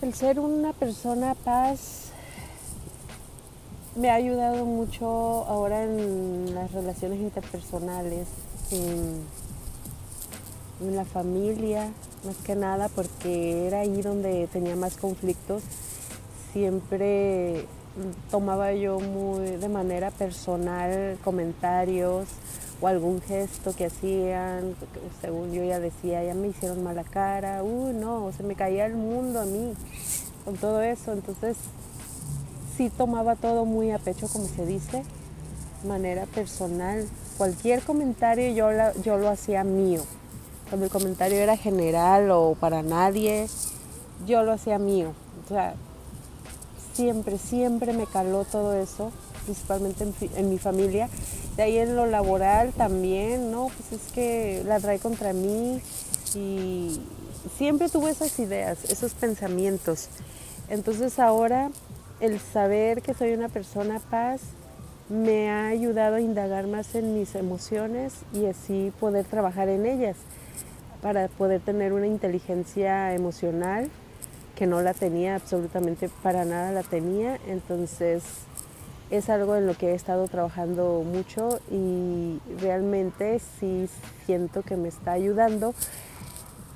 El 0.00 0.14
ser 0.14 0.38
una 0.38 0.72
persona 0.72 1.34
paz 1.34 2.12
me 3.96 4.10
ha 4.10 4.14
ayudado 4.14 4.64
mucho 4.64 5.06
ahora 5.06 5.82
en 5.82 6.54
las 6.54 6.70
relaciones 6.70 7.18
interpersonales, 7.18 8.28
en, 8.70 9.26
la 10.94 11.04
familia, 11.04 11.90
más 12.24 12.36
que 12.36 12.54
nada 12.54 12.88
porque 12.88 13.66
era 13.66 13.80
ahí 13.80 14.00
donde 14.00 14.46
tenía 14.52 14.76
más 14.76 14.96
conflictos. 14.96 15.64
Siempre 16.52 17.64
tomaba 18.30 18.72
yo 18.72 19.00
muy 19.00 19.56
de 19.56 19.68
manera 19.68 20.12
personal 20.12 21.18
comentarios 21.24 22.28
o 22.80 22.86
algún 22.86 23.20
gesto 23.20 23.74
que 23.74 23.86
hacían, 23.86 24.74
según 25.20 25.52
yo 25.52 25.64
ya 25.64 25.80
decía, 25.80 26.22
ya 26.22 26.34
me 26.34 26.48
hicieron 26.48 26.82
mala 26.82 27.04
cara, 27.04 27.62
uy 27.62 27.92
no, 27.92 28.30
se 28.36 28.42
me 28.42 28.54
caía 28.54 28.86
el 28.86 28.94
mundo 28.94 29.40
a 29.40 29.44
mí 29.44 29.74
con 30.44 30.56
todo 30.56 30.80
eso. 30.82 31.12
Entonces 31.12 31.56
sí 32.76 32.90
tomaba 32.90 33.36
todo 33.36 33.64
muy 33.64 33.90
a 33.90 33.98
pecho, 33.98 34.28
como 34.28 34.46
se 34.46 34.64
dice, 34.64 35.02
manera 35.86 36.26
personal. 36.26 37.06
Cualquier 37.36 37.82
comentario 37.82 38.52
yo, 38.52 38.70
yo 39.02 39.18
lo 39.18 39.28
hacía 39.28 39.64
mío. 39.64 40.02
Cuando 40.68 40.86
el 40.86 40.92
comentario 40.92 41.38
era 41.38 41.56
general 41.56 42.30
o 42.30 42.56
para 42.58 42.82
nadie, 42.82 43.46
yo 44.26 44.42
lo 44.42 44.52
hacía 44.52 44.78
mío. 44.78 45.12
O 45.44 45.48
sea, 45.48 45.74
siempre, 46.92 47.38
siempre 47.38 47.92
me 47.92 48.06
caló 48.06 48.44
todo 48.44 48.74
eso, 48.74 49.10
principalmente 49.44 50.04
en, 50.04 50.14
en, 50.36 50.50
mi 50.50 50.58
familia. 50.58 51.08
De 51.58 51.64
ahí 51.64 51.78
en 51.78 51.96
lo 51.96 52.06
laboral 52.06 52.72
también, 52.72 53.50
¿no? 53.50 53.66
Pues 53.66 54.00
es 54.00 54.12
que 54.12 54.62
la 54.64 54.78
trae 54.78 55.00
contra 55.00 55.32
mí 55.32 55.82
y 56.36 57.00
siempre 57.56 57.88
tuve 57.88 58.10
esas 58.12 58.38
ideas, 58.38 58.84
esos 58.84 59.12
pensamientos. 59.14 60.08
Entonces 60.68 61.18
ahora 61.18 61.72
el 62.20 62.38
saber 62.38 63.02
que 63.02 63.12
soy 63.12 63.32
una 63.32 63.48
persona 63.48 63.98
paz 63.98 64.40
me 65.08 65.50
ha 65.50 65.66
ayudado 65.66 66.14
a 66.14 66.20
indagar 66.20 66.68
más 66.68 66.94
en 66.94 67.18
mis 67.18 67.34
emociones 67.34 68.14
y 68.32 68.46
así 68.46 68.92
poder 69.00 69.24
trabajar 69.24 69.68
en 69.68 69.84
ellas 69.84 70.16
para 71.02 71.26
poder 71.26 71.60
tener 71.60 71.92
una 71.92 72.06
inteligencia 72.06 73.12
emocional 73.14 73.90
que 74.54 74.68
no 74.68 74.80
la 74.80 74.94
tenía 74.94 75.34
absolutamente 75.34 76.08
para 76.22 76.44
nada 76.44 76.70
la 76.70 76.84
tenía 76.84 77.40
entonces 77.48 78.22
es 79.10 79.30
algo 79.30 79.56
en 79.56 79.66
lo 79.66 79.74
que 79.74 79.92
he 79.92 79.94
estado 79.94 80.28
trabajando 80.28 81.02
mucho 81.04 81.60
y 81.70 82.40
realmente 82.60 83.40
sí 83.58 83.88
siento 84.26 84.62
que 84.62 84.76
me 84.76 84.88
está 84.88 85.12
ayudando 85.12 85.74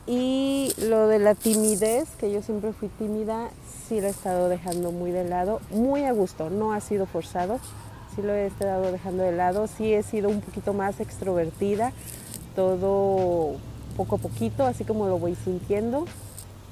y 0.07 0.73
lo 0.79 1.07
de 1.07 1.19
la 1.19 1.35
timidez, 1.35 2.09
que 2.19 2.33
yo 2.33 2.43
siempre 2.43 2.73
fui 2.73 2.89
tímida, 2.89 3.51
sí 3.87 4.01
lo 4.01 4.09
he 4.09 4.11
estado 4.11 4.49
dejando 4.49 4.91
muy 4.91 5.13
de 5.13 5.25
lado, 5.25 5.61
muy 5.71 6.05
a 6.05 6.13
gusto, 6.13 6.51
no 6.51 6.73
ha 6.73 6.81
sido 6.81 7.07
forzado, 7.07 7.61
sí 8.15 8.23
lo 8.23 8.33
he 8.33 8.47
estado 8.47 8.91
dejando 8.91 9.23
de 9.23 9.33
lado, 9.33 9.69
sí 9.69 9.95
he 9.95 10.03
sido 10.03 10.29
un 10.29 10.41
poquito 10.41 10.73
más 10.73 10.99
extrovertida, 10.99 11.93
todo 12.57 13.57
poco 13.97 14.17
a 14.17 14.19
poquito, 14.19 14.65
así 14.65 14.85
como 14.85 15.07
lo 15.07 15.19
voy 15.19 15.37
sintiendo. 15.37 16.07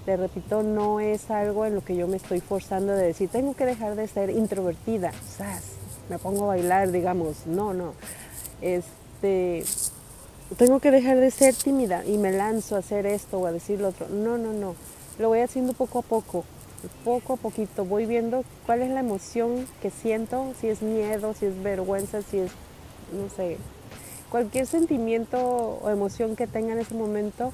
Te 0.04 0.16
repito, 0.16 0.62
no 0.62 0.98
es 0.98 1.30
algo 1.30 1.66
en 1.66 1.74
lo 1.74 1.84
que 1.84 1.94
yo 1.94 2.08
me 2.08 2.16
estoy 2.16 2.40
forzando 2.40 2.94
de 2.94 3.06
decir, 3.06 3.28
tengo 3.28 3.54
que 3.54 3.66
dejar 3.66 3.96
de 3.96 4.08
ser 4.08 4.30
introvertida, 4.30 5.12
me 6.08 6.18
pongo 6.18 6.44
a 6.44 6.48
bailar, 6.48 6.90
digamos, 6.90 7.46
no, 7.46 7.74
no. 7.74 7.92
Este, 8.62 9.64
tengo 10.56 10.80
que 10.80 10.90
dejar 10.90 11.18
de 11.18 11.30
ser 11.30 11.54
tímida 11.54 12.04
y 12.04 12.18
me 12.18 12.32
lanzo 12.32 12.76
a 12.76 12.80
hacer 12.80 13.06
esto 13.06 13.38
o 13.38 13.46
a 13.46 13.52
decir 13.52 13.80
lo 13.80 13.88
otro. 13.88 14.08
No, 14.08 14.38
no, 14.38 14.52
no. 14.52 14.74
Lo 15.18 15.28
voy 15.28 15.40
haciendo 15.40 15.72
poco 15.74 16.00
a 16.00 16.02
poco, 16.02 16.44
poco 17.04 17.34
a 17.34 17.36
poquito. 17.36 17.84
Voy 17.84 18.06
viendo 18.06 18.42
cuál 18.66 18.82
es 18.82 18.90
la 18.90 19.00
emoción 19.00 19.66
que 19.82 19.90
siento, 19.90 20.52
si 20.60 20.68
es 20.68 20.82
miedo, 20.82 21.34
si 21.34 21.46
es 21.46 21.62
vergüenza, 21.62 22.22
si 22.22 22.38
es, 22.38 22.50
no 23.12 23.28
sé, 23.36 23.58
cualquier 24.30 24.66
sentimiento 24.66 25.38
o 25.38 25.90
emoción 25.90 26.36
que 26.36 26.46
tenga 26.46 26.72
en 26.72 26.80
ese 26.80 26.94
momento, 26.94 27.52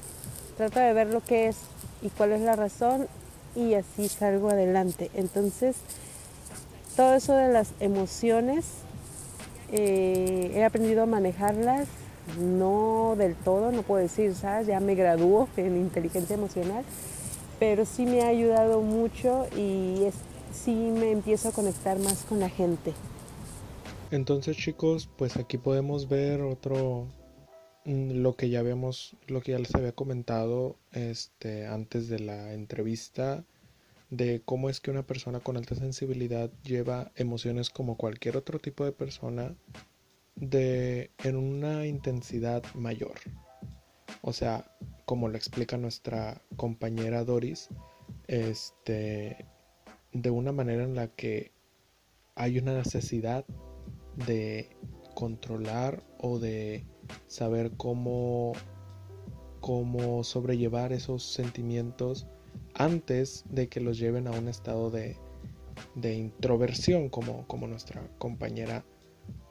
trato 0.55 0.79
de 0.79 0.93
ver 0.93 1.07
lo 1.07 1.21
que 1.21 1.49
es 1.49 1.57
y 2.01 2.09
cuál 2.09 2.33
es 2.33 2.41
la 2.41 2.55
razón 2.55 3.07
y 3.55 3.73
así 3.73 4.07
salgo 4.07 4.49
adelante. 4.49 5.09
Entonces, 5.13 5.75
todo 6.95 7.15
eso 7.15 7.33
de 7.33 7.49
las 7.49 7.73
emociones, 7.79 8.65
eh, 9.71 10.51
he 10.55 10.63
aprendido 10.63 11.03
a 11.03 11.05
manejarlas 11.05 11.87
no 12.39 13.15
del 13.17 13.35
todo, 13.35 13.71
no 13.71 13.83
puedo 13.83 14.01
decir, 14.01 14.35
¿sabes? 14.35 14.67
Ya 14.67 14.79
me 14.79 14.95
graduó 14.95 15.47
en 15.55 15.77
inteligencia 15.77 16.35
emocional, 16.35 16.83
pero 17.59 17.85
sí 17.85 18.05
me 18.05 18.21
ha 18.21 18.27
ayudado 18.27 18.81
mucho 18.81 19.45
y 19.55 20.07
sí 20.53 20.73
me 20.73 21.11
empiezo 21.11 21.49
a 21.49 21.51
conectar 21.51 21.97
más 21.99 22.23
con 22.23 22.39
la 22.39 22.49
gente. 22.49 22.93
Entonces 24.11 24.57
chicos, 24.57 25.09
pues 25.17 25.37
aquí 25.37 25.57
podemos 25.57 26.07
ver 26.07 26.41
otro, 26.41 27.07
lo 27.87 28.35
que 28.35 28.49
ya 28.49 28.59
habíamos, 28.59 29.15
lo 29.27 29.41
que 29.41 29.53
ya 29.53 29.59
les 29.59 29.73
había 29.73 29.93
comentado 29.93 30.75
este, 30.91 31.67
antes 31.67 32.09
de 32.09 32.19
la 32.19 32.53
entrevista, 32.53 33.45
de 34.09 34.41
cómo 34.43 34.69
es 34.69 34.81
que 34.81 34.91
una 34.91 35.03
persona 35.03 35.39
con 35.39 35.55
alta 35.55 35.75
sensibilidad 35.75 36.51
lleva 36.63 37.11
emociones 37.15 37.69
como 37.69 37.95
cualquier 37.95 38.35
otro 38.35 38.59
tipo 38.59 38.83
de 38.83 38.91
persona 38.91 39.55
de 40.35 41.11
en 41.23 41.37
una 41.37 41.85
intensidad 41.85 42.61
mayor. 42.75 43.15
O 44.21 44.33
sea, 44.33 44.69
como 45.05 45.29
lo 45.29 45.37
explica 45.37 45.77
nuestra 45.77 46.41
compañera 46.57 47.23
Doris, 47.23 47.69
este 48.27 49.45
de 50.11 50.29
una 50.29 50.51
manera 50.51 50.83
en 50.83 50.95
la 50.95 51.07
que 51.07 51.51
hay 52.35 52.59
una 52.59 52.73
necesidad 52.73 53.45
de 54.27 54.75
controlar 55.15 56.03
o 56.19 56.39
de 56.39 56.85
saber 57.27 57.71
cómo 57.77 58.53
cómo 59.59 60.23
sobrellevar 60.23 60.93
esos 60.93 61.23
sentimientos 61.23 62.27
antes 62.73 63.43
de 63.49 63.67
que 63.67 63.81
los 63.81 63.97
lleven 63.97 64.27
a 64.27 64.31
un 64.31 64.47
estado 64.47 64.91
de, 64.91 65.17
de 65.95 66.15
introversión 66.15 67.09
como, 67.09 67.45
como 67.47 67.67
nuestra 67.67 68.07
compañera 68.17 68.85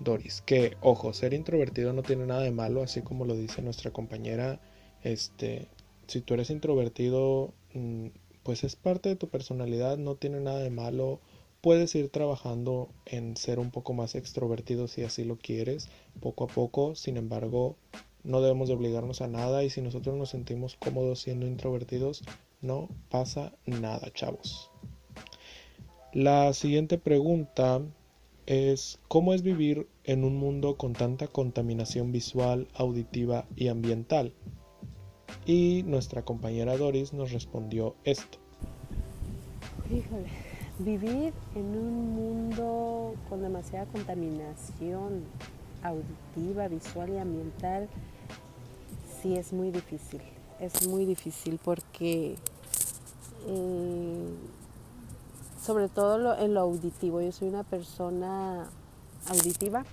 Doris. 0.01 0.43
Que, 0.43 0.77
ojo, 0.81 1.13
ser 1.13 1.35
introvertido 1.35 1.93
no 1.93 2.03
tiene 2.03 2.27
nada 2.27 2.43
de 2.43 2.51
malo, 2.51 2.83
así 2.83 3.03
como 3.03 3.25
lo 3.25 3.37
dice 3.37 3.63
nuestra 3.63 3.91
compañera. 3.91 4.61
Este, 5.03 5.69
si 6.07 6.21
tú 6.21 6.35
eres 6.35 6.51
introvertido, 6.51 7.53
mm, 7.75 8.07
pues 8.43 8.65
es 8.65 8.77
parte 8.77 9.09
de 9.09 9.17
tu 9.17 9.29
personalidad, 9.29 9.99
no 9.99 10.15
tiene 10.15 10.41
nada 10.41 10.61
de 10.61 10.71
malo. 10.71 11.21
Puedes 11.67 11.97
ir 11.97 12.11
trabajando 12.11 12.91
en 13.07 13.37
ser 13.37 13.59
un 13.59 13.73
poco 13.73 13.93
más 13.93 14.15
extrovertido 14.15 14.87
si 14.87 15.03
así 15.03 15.25
lo 15.25 15.37
quieres, 15.37 15.89
poco 16.21 16.45
a 16.45 16.47
poco. 16.47 16.95
Sin 16.95 17.17
embargo, 17.17 17.75
no 18.23 18.41
debemos 18.41 18.69
de 18.69 18.75
obligarnos 18.75 19.21
a 19.21 19.27
nada 19.27 19.65
y 19.65 19.71
si 19.71 19.81
nosotros 19.81 20.17
nos 20.17 20.31
sentimos 20.31 20.77
cómodos 20.77 21.19
siendo 21.19 21.45
introvertidos, 21.45 22.23
no 22.61 22.89
pasa 23.11 23.53
nada, 23.67 24.13
chavos. 24.13 24.71
La 26.13 26.53
siguiente 26.53 26.99
pregunta 26.99 27.83
es 28.47 29.01
¿cómo 29.09 29.35
es 29.35 29.43
vivir 29.43 29.89
en 30.05 30.23
un 30.23 30.37
mundo 30.37 30.77
con 30.77 30.93
tanta 30.93 31.27
contaminación 31.27 32.13
visual, 32.13 32.69
auditiva 32.75 33.45
y 33.57 33.67
ambiental? 33.67 34.33
Y 35.47 35.83
nuestra 35.85 36.25
compañera 36.25 36.77
Doris 36.77 37.13
nos 37.13 37.33
respondió 37.33 37.97
esto. 38.05 38.39
Híjole, 39.91 40.46
vivir 40.79 41.33
en 41.55 41.77
un 41.77 42.15
mundo 42.15 43.15
con 43.29 43.43
demasiada 43.43 43.87
contaminación 43.87 45.25
auditiva, 45.83 46.69
visual 46.69 47.11
y 47.11 47.19
ambiental 47.19 47.89
sí 49.21 49.37
es 49.37 49.53
muy 49.53 49.71
difícil. 49.71 50.21
Es 50.61 50.87
muy 50.87 51.05
difícil 51.05 51.59
porque 51.63 52.37
eh, 53.47 54.35
sobre 55.61 55.89
todo 55.89 56.39
en 56.39 56.55
lo 56.55 56.61
auditivo. 56.61 57.21
Yo 57.21 57.33
soy 57.33 57.49
una 57.49 57.65
persona 57.65 58.69
auditiva 59.29 59.85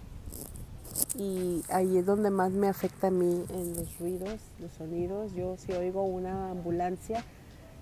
y 1.17 1.63
ahí 1.69 1.97
es 1.97 2.05
donde 2.05 2.29
más 2.29 2.51
me 2.51 2.67
afecta 2.67 3.07
a 3.07 3.11
mí 3.11 3.43
en 3.49 3.75
los 3.75 3.99
ruidos, 3.99 4.39
los 4.59 4.71
sonidos. 4.73 5.33
Yo 5.33 5.57
si 5.57 5.73
oigo 5.73 6.03
una 6.03 6.51
ambulancia, 6.51 7.23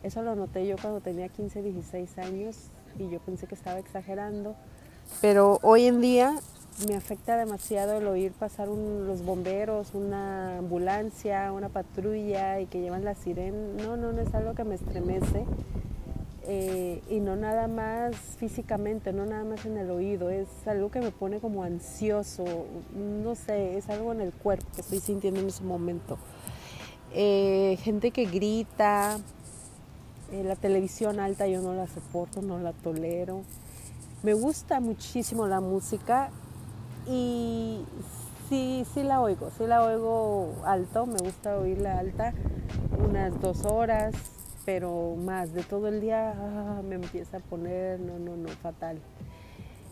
eso 0.03 0.21
lo 0.21 0.35
noté 0.35 0.67
yo 0.67 0.75
cuando 0.81 1.01
tenía 1.01 1.29
15, 1.29 1.61
16 1.61 2.17
años 2.19 2.71
y 2.97 3.09
yo 3.09 3.19
pensé 3.19 3.47
que 3.47 3.55
estaba 3.55 3.79
exagerando, 3.79 4.55
pero 5.21 5.59
hoy 5.61 5.85
en 5.85 6.01
día 6.01 6.35
me 6.87 6.95
afecta 6.95 7.37
demasiado 7.37 7.97
el 7.97 8.07
oír 8.07 8.31
pasar 8.31 8.67
los 8.67 9.23
bomberos, 9.23 9.93
una 9.93 10.57
ambulancia, 10.57 11.51
una 11.51 11.69
patrulla 11.69 12.59
y 12.59 12.65
que 12.65 12.81
llevan 12.81 13.03
la 13.03 13.13
sirena. 13.13 13.57
No, 13.83 13.97
no, 13.97 14.13
no 14.13 14.21
es 14.21 14.33
algo 14.33 14.55
que 14.55 14.63
me 14.63 14.75
estremece 14.75 15.45
eh, 16.43 17.01
y 17.09 17.19
no 17.19 17.35
nada 17.35 17.67
más 17.67 18.15
físicamente, 18.39 19.13
no 19.13 19.25
nada 19.25 19.43
más 19.43 19.65
en 19.65 19.77
el 19.77 19.91
oído, 19.91 20.31
es 20.31 20.47
algo 20.65 20.89
que 20.89 20.99
me 20.99 21.11
pone 21.11 21.39
como 21.39 21.63
ansioso, 21.63 22.45
no 22.95 23.35
sé, 23.35 23.77
es 23.77 23.89
algo 23.89 24.11
en 24.11 24.21
el 24.21 24.31
cuerpo 24.31 24.65
que 24.73 24.81
estoy 24.81 24.99
sintiendo 24.99 25.39
en 25.39 25.47
ese 25.47 25.63
momento. 25.63 26.17
Eh, 27.13 27.77
gente 27.83 28.11
que 28.11 28.25
grita, 28.25 29.19
eh, 30.31 30.43
la 30.43 30.55
televisión 30.55 31.19
alta 31.19 31.47
yo 31.47 31.61
no 31.61 31.73
la 31.73 31.87
soporto, 31.87 32.41
no 32.41 32.59
la 32.59 32.73
tolero. 32.73 33.41
Me 34.23 34.33
gusta 34.33 34.79
muchísimo 34.79 35.47
la 35.47 35.61
música 35.61 36.29
y 37.07 37.83
sí, 38.49 38.85
sí 38.93 39.03
la 39.03 39.21
oigo, 39.21 39.49
sí 39.57 39.65
la 39.65 39.83
oigo 39.83 40.53
alto, 40.65 41.05
me 41.05 41.17
gusta 41.17 41.57
oírla 41.57 41.97
alta 41.97 42.33
unas 42.99 43.39
dos 43.41 43.65
horas, 43.65 44.13
pero 44.65 45.15
más 45.15 45.53
de 45.53 45.63
todo 45.63 45.87
el 45.87 46.01
día 46.01 46.33
ah, 46.37 46.81
me 46.87 46.95
empieza 46.95 47.37
a 47.37 47.39
poner, 47.39 47.99
no, 47.99 48.19
no, 48.19 48.37
no, 48.37 48.49
fatal. 48.49 48.99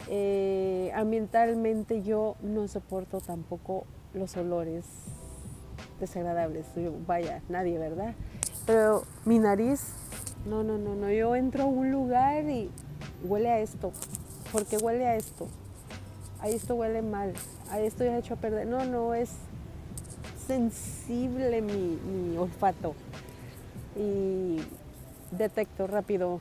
Eh, 0.08 0.92
ambientalmente 0.96 2.02
yo 2.02 2.36
no 2.42 2.68
soporto 2.68 3.20
tampoco 3.20 3.86
los 4.14 4.36
olores 4.38 4.86
desagradables. 6.00 6.66
vaya, 7.06 7.42
nadie, 7.50 7.78
¿verdad? 7.78 8.14
Pero 8.66 9.04
mi 9.26 9.40
nariz, 9.40 9.94
no, 10.46 10.64
no, 10.64 10.78
no, 10.78 10.96
no. 10.96 11.12
Yo 11.12 11.36
entro 11.36 11.64
a 11.64 11.68
un 11.68 11.92
lugar 11.92 12.46
y 12.50 12.70
huele 13.24 13.50
a 13.50 13.60
esto. 13.60 13.92
porque 14.52 14.78
huele 14.78 15.06
a 15.06 15.16
esto? 15.16 15.48
Ahí 16.40 16.54
esto 16.54 16.76
huele 16.76 17.02
mal. 17.02 17.34
Ahí 17.70 17.86
estoy 17.86 18.08
hecho 18.08 18.36
a 18.36 18.38
perder. 18.38 18.68
No, 18.68 18.86
no, 18.86 19.14
es 19.14 19.30
sensible 20.48 21.62
mi, 21.62 22.00
mi 22.12 22.38
olfato 22.38 22.96
y 23.96 24.60
detecto 25.32 25.88
rápido 25.88 26.40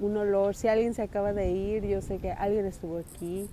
un 0.00 0.16
olor. 0.16 0.54
Si 0.54 0.68
alguien 0.68 0.94
se 0.94 1.02
acaba 1.02 1.32
de 1.32 1.50
ir, 1.50 1.84
yo 1.84 2.00
sé 2.00 2.18
que 2.18 2.32
alguien 2.32 2.66
estuvo 2.66 2.98
aquí 2.98 3.48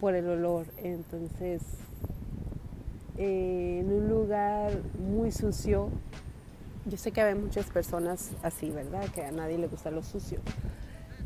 por 0.00 0.14
el 0.14 0.28
olor. 0.28 0.66
Entonces, 0.78 1.62
eh, 3.18 3.80
en 3.80 3.92
un 3.92 4.08
lugar 4.08 4.72
muy 4.98 5.32
sucio, 5.32 5.90
yo 6.86 6.96
sé 6.96 7.12
que 7.12 7.20
hay 7.20 7.34
muchas 7.34 7.66
personas 7.66 8.30
así, 8.42 8.70
¿verdad? 8.70 9.04
Que 9.14 9.24
a 9.24 9.32
nadie 9.32 9.58
le 9.58 9.68
gusta 9.68 9.90
lo 9.90 10.02
sucio. 10.02 10.38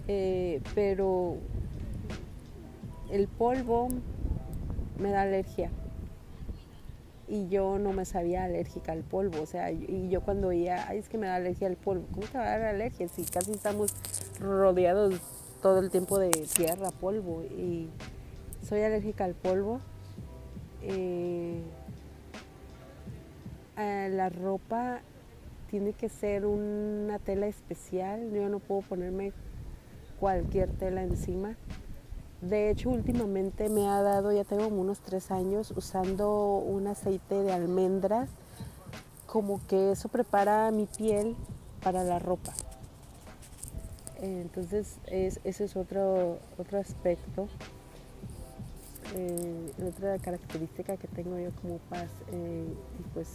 Eh, 0.06 0.62
pero 0.74 1.36
el 3.10 3.28
polvo 3.28 3.88
me 4.98 5.10
da 5.10 5.22
alergia 5.22 5.70
y 7.28 7.48
yo 7.48 7.78
no 7.78 7.92
me 7.92 8.04
sabía 8.04 8.44
alérgica 8.44 8.92
al 8.92 9.02
polvo, 9.02 9.42
o 9.42 9.46
sea, 9.46 9.70
y 9.70 10.08
yo 10.08 10.22
cuando 10.22 10.48
oía, 10.48 10.88
ay, 10.88 10.98
es 10.98 11.10
que 11.10 11.18
me 11.18 11.26
da 11.26 11.34
alergia 11.34 11.68
al 11.68 11.76
polvo, 11.76 12.06
¿cómo 12.12 12.26
te 12.26 12.38
va 12.38 12.44
a 12.44 12.58
dar 12.58 12.62
alergia 12.62 13.06
si 13.08 13.22
casi 13.24 13.52
estamos 13.52 13.92
rodeados 14.40 15.14
todo 15.60 15.80
el 15.80 15.90
tiempo 15.90 16.18
de 16.18 16.30
tierra, 16.30 16.90
polvo? 16.90 17.42
Y 17.42 17.90
soy 18.66 18.80
alérgica 18.80 19.24
al 19.24 19.34
polvo. 19.34 19.80
Eh, 20.82 21.60
la 23.76 24.28
ropa 24.30 25.00
tiene 25.70 25.92
que 25.92 26.08
ser 26.08 26.46
una 26.46 27.18
tela 27.18 27.46
especial, 27.46 28.30
yo 28.32 28.48
no 28.48 28.58
puedo 28.58 28.82
ponerme 28.82 29.32
cualquier 30.18 30.70
tela 30.70 31.02
encima 31.02 31.56
de 32.40 32.70
hecho, 32.70 32.90
últimamente 32.90 33.68
me 33.68 33.88
ha 33.88 34.00
dado, 34.00 34.30
ya 34.30 34.44
tengo 34.44 34.68
unos 34.68 35.00
tres 35.00 35.32
años, 35.32 35.72
usando 35.76 36.58
un 36.58 36.86
aceite 36.86 37.34
de 37.34 37.52
almendras, 37.52 38.30
como 39.26 39.60
que 39.66 39.90
eso 39.90 40.08
prepara 40.08 40.70
mi 40.70 40.86
piel 40.86 41.34
para 41.82 42.04
la 42.04 42.20
ropa. 42.20 42.52
Entonces, 44.22 44.98
ese 45.06 45.64
es 45.64 45.76
otro, 45.76 46.38
otro 46.58 46.78
aspecto, 46.78 47.48
eh, 49.16 49.72
otra 49.88 50.18
característica 50.18 50.96
que 50.96 51.08
tengo 51.08 51.38
yo 51.38 51.50
como 51.60 51.78
paz. 51.90 52.08
Eh, 52.30 52.68
y 53.00 53.02
pues 53.14 53.28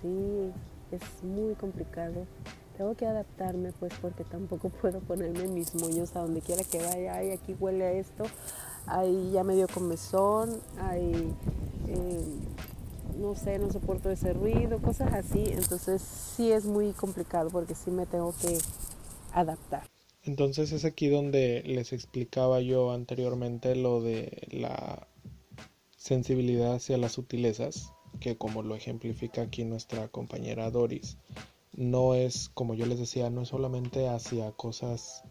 sí, 0.00 0.50
es 0.90 1.02
muy 1.22 1.54
complicado. 1.54 2.26
Tengo 2.76 2.94
que 2.94 3.06
adaptarme 3.06 3.72
pues 3.72 3.92
porque 4.00 4.24
tampoco 4.24 4.68
puedo 4.80 5.00
ponerme 5.00 5.48
mis 5.48 5.74
moños 5.74 6.14
a 6.16 6.20
donde 6.20 6.40
quiera 6.40 6.62
que 6.64 6.78
vaya, 6.78 7.14
ay, 7.14 7.30
aquí 7.30 7.54
huele 7.58 7.84
a 7.84 7.92
esto, 7.92 8.24
ahí 8.86 9.30
ya 9.32 9.44
me 9.44 9.54
dio 9.54 9.66
comezón, 9.68 10.60
ahí 10.78 11.34
eh, 11.88 12.24
no 13.18 13.34
sé, 13.34 13.58
no 13.58 13.70
soporto 13.70 14.10
ese 14.10 14.32
ruido, 14.32 14.80
cosas 14.80 15.12
así, 15.14 15.44
entonces 15.48 16.02
sí 16.02 16.52
es 16.52 16.64
muy 16.66 16.92
complicado 16.92 17.50
porque 17.50 17.74
sí 17.74 17.90
me 17.90 18.06
tengo 18.06 18.34
que 18.40 18.58
adaptar. 19.32 19.84
Entonces 20.22 20.72
es 20.72 20.84
aquí 20.84 21.08
donde 21.08 21.62
les 21.64 21.92
explicaba 21.92 22.60
yo 22.60 22.90
anteriormente 22.92 23.76
lo 23.76 24.02
de 24.02 24.48
la 24.50 25.06
sensibilidad 25.96 26.74
hacia 26.74 26.98
las 26.98 27.12
sutilezas, 27.12 27.92
que 28.18 28.36
como 28.36 28.62
lo 28.62 28.74
ejemplifica 28.74 29.42
aquí 29.42 29.64
nuestra 29.64 30.08
compañera 30.08 30.70
Doris, 30.70 31.18
no 31.72 32.14
es, 32.14 32.48
como 32.48 32.74
yo 32.74 32.86
les 32.86 32.98
decía, 32.98 33.30
no 33.30 33.42
es 33.42 33.48
solamente 33.48 34.08
hacia 34.08 34.50
cosas 34.52 35.24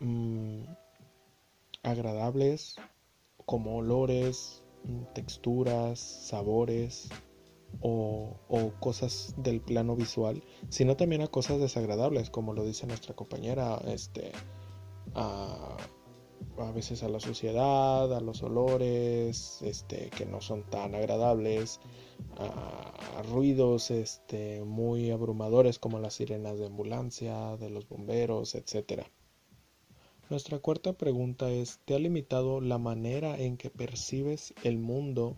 mm, 0.00 0.64
agradables 1.82 2.76
como 3.46 3.76
olores, 3.76 4.62
mm, 4.84 5.14
texturas, 5.14 6.00
sabores 6.00 7.08
o, 7.80 8.36
cosas 8.80 9.34
del 9.38 9.60
plano 9.60 9.96
visual, 9.96 10.42
sino 10.68 10.96
también 10.96 11.22
a 11.22 11.28
cosas 11.28 11.60
desagradables, 11.60 12.30
como 12.30 12.52
lo 12.52 12.64
dice 12.64 12.86
nuestra 12.86 13.14
compañera, 13.14 13.80
este, 13.86 14.32
a, 15.14 15.76
a 16.58 16.72
veces 16.72 17.02
a 17.02 17.08
la 17.08 17.20
suciedad, 17.20 18.12
a 18.12 18.20
los 18.20 18.42
olores, 18.42 19.60
este, 19.62 20.10
que 20.10 20.26
no 20.26 20.40
son 20.40 20.62
tan 20.64 20.94
agradables, 20.94 21.80
a, 22.36 23.22
ruidos 23.30 23.90
este, 23.90 24.62
muy 24.64 25.10
abrumadores 25.10 25.78
como 25.78 25.98
las 25.98 26.14
sirenas 26.14 26.58
de 26.58 26.66
ambulancia, 26.66 27.56
de 27.56 27.70
los 27.70 27.88
bomberos, 27.88 28.54
etc. 28.54 29.04
Nuestra 30.30 30.58
cuarta 30.58 30.92
pregunta 30.92 31.50
es, 31.50 31.80
¿te 31.84 31.94
ha 31.94 31.98
limitado 31.98 32.60
la 32.60 32.78
manera 32.78 33.38
en 33.38 33.56
que 33.56 33.70
percibes 33.70 34.54
el 34.62 34.78
mundo 34.78 35.36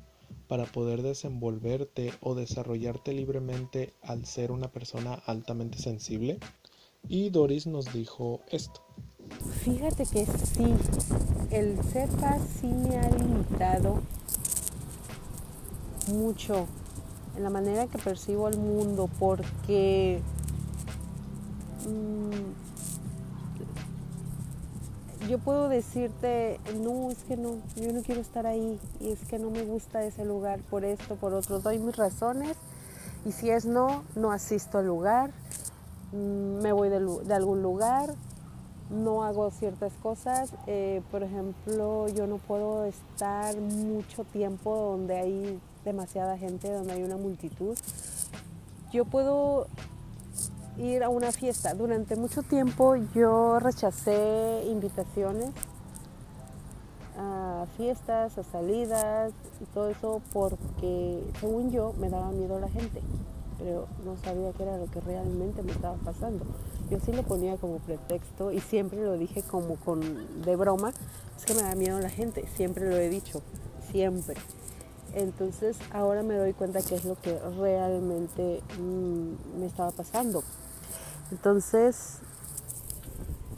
para 0.48 0.64
poder 0.64 1.02
desenvolverte 1.02 2.12
o 2.20 2.34
desarrollarte 2.34 3.12
libremente 3.12 3.92
al 4.02 4.24
ser 4.26 4.52
una 4.52 4.70
persona 4.72 5.14
altamente 5.26 5.78
sensible? 5.78 6.38
Y 7.08 7.30
Doris 7.30 7.66
nos 7.66 7.92
dijo 7.92 8.40
esto. 8.50 8.82
Fíjate 9.64 10.04
que 10.06 10.24
sí, 10.24 10.74
el 11.50 11.82
ser 11.84 12.08
paz 12.10 12.42
sí 12.60 12.68
me 12.68 12.96
ha 12.96 13.10
limitado 13.10 14.00
mucho 16.08 16.66
en 17.36 17.42
la 17.42 17.50
manera 17.50 17.86
que 17.86 17.98
percibo 17.98 18.48
el 18.48 18.56
mundo 18.56 19.08
porque 19.18 20.20
mmm, 21.86 22.26
yo 25.28 25.38
puedo 25.38 25.68
decirte, 25.68 26.60
no, 26.80 27.10
es 27.10 27.24
que 27.24 27.36
no, 27.36 27.56
yo 27.76 27.92
no 27.92 28.02
quiero 28.02 28.20
estar 28.20 28.46
ahí 28.46 28.78
y 29.00 29.10
es 29.10 29.18
que 29.28 29.38
no 29.38 29.50
me 29.50 29.62
gusta 29.62 30.04
ese 30.04 30.24
lugar 30.24 30.60
por 30.70 30.84
esto, 30.84 31.16
por 31.16 31.34
otro, 31.34 31.58
doy 31.60 31.78
mis 31.78 31.96
razones 31.96 32.56
y 33.24 33.32
si 33.32 33.50
es 33.50 33.66
no, 33.66 34.04
no 34.14 34.30
asisto 34.30 34.78
al 34.78 34.86
lugar, 34.86 35.30
mm, 36.12 36.62
me 36.62 36.72
voy 36.72 36.88
de, 36.88 37.00
de 37.00 37.34
algún 37.34 37.62
lugar, 37.62 38.14
no 38.90 39.24
hago 39.24 39.50
ciertas 39.50 39.92
cosas, 40.02 40.52
eh, 40.66 41.02
por 41.10 41.22
ejemplo, 41.24 42.08
yo 42.08 42.26
no 42.26 42.38
puedo 42.38 42.84
estar 42.84 43.56
mucho 43.56 44.24
tiempo 44.24 44.76
donde 44.76 45.18
hay 45.18 45.60
demasiada 45.86 46.36
gente, 46.36 46.70
donde 46.70 46.92
hay 46.92 47.02
una 47.02 47.16
multitud. 47.16 47.76
Yo 48.92 49.06
puedo 49.06 49.68
ir 50.78 51.02
a 51.02 51.08
una 51.08 51.32
fiesta. 51.32 51.74
Durante 51.74 52.16
mucho 52.16 52.42
tiempo 52.42 52.96
yo 53.14 53.58
rechacé 53.58 54.64
invitaciones 54.66 55.50
a 57.18 57.66
fiestas, 57.76 58.36
a 58.36 58.42
salidas 58.42 59.32
y 59.60 59.64
todo 59.66 59.88
eso 59.88 60.20
porque 60.32 61.24
según 61.40 61.70
yo 61.70 61.94
me 61.98 62.10
daba 62.10 62.30
miedo 62.30 62.60
la 62.60 62.68
gente, 62.68 63.00
pero 63.58 63.86
no 64.04 64.16
sabía 64.18 64.52
qué 64.52 64.64
era 64.64 64.76
lo 64.76 64.86
que 64.86 65.00
realmente 65.00 65.62
me 65.62 65.72
estaba 65.72 65.96
pasando. 65.96 66.44
Yo 66.90 67.00
sí 67.00 67.12
lo 67.12 67.22
ponía 67.22 67.56
como 67.56 67.78
pretexto 67.78 68.52
y 68.52 68.60
siempre 68.60 69.02
lo 69.02 69.14
dije 69.16 69.42
como 69.42 69.76
con 69.76 70.42
de 70.42 70.56
broma, 70.56 70.92
es 71.36 71.46
que 71.46 71.54
me 71.54 71.62
da 71.62 71.74
miedo 71.74 71.98
la 72.00 72.10
gente, 72.10 72.46
siempre 72.54 72.88
lo 72.88 72.96
he 72.96 73.08
dicho, 73.08 73.40
siempre. 73.90 74.36
Entonces 75.16 75.78
ahora 75.92 76.22
me 76.22 76.34
doy 76.34 76.52
cuenta 76.52 76.82
que 76.82 76.94
es 76.94 77.06
lo 77.06 77.18
que 77.18 77.38
realmente 77.58 78.60
mmm, 78.78 79.58
me 79.58 79.64
estaba 79.64 79.90
pasando. 79.90 80.44
Entonces, 81.32 82.18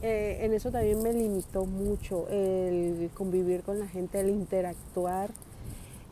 eh, 0.00 0.38
en 0.42 0.54
eso 0.54 0.70
también 0.70 1.02
me 1.02 1.12
limitó 1.12 1.66
mucho 1.66 2.28
el 2.28 3.10
convivir 3.12 3.64
con 3.64 3.80
la 3.80 3.88
gente, 3.88 4.20
el 4.20 4.30
interactuar, 4.30 5.30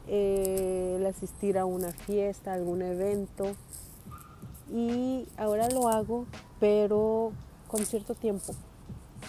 eh, 0.09 0.97
el 0.99 1.07
asistir 1.07 1.59
a 1.59 1.65
una 1.65 1.93
fiesta, 1.93 2.51
a 2.51 2.55
algún 2.55 2.83
evento. 2.83 3.47
Y 4.75 5.29
ahora 5.37 5.71
lo 5.71 5.89
hago, 5.89 6.27
pero 6.59 7.31
con 7.69 7.87
cierto 7.87 8.15
tiempo. 8.15 8.53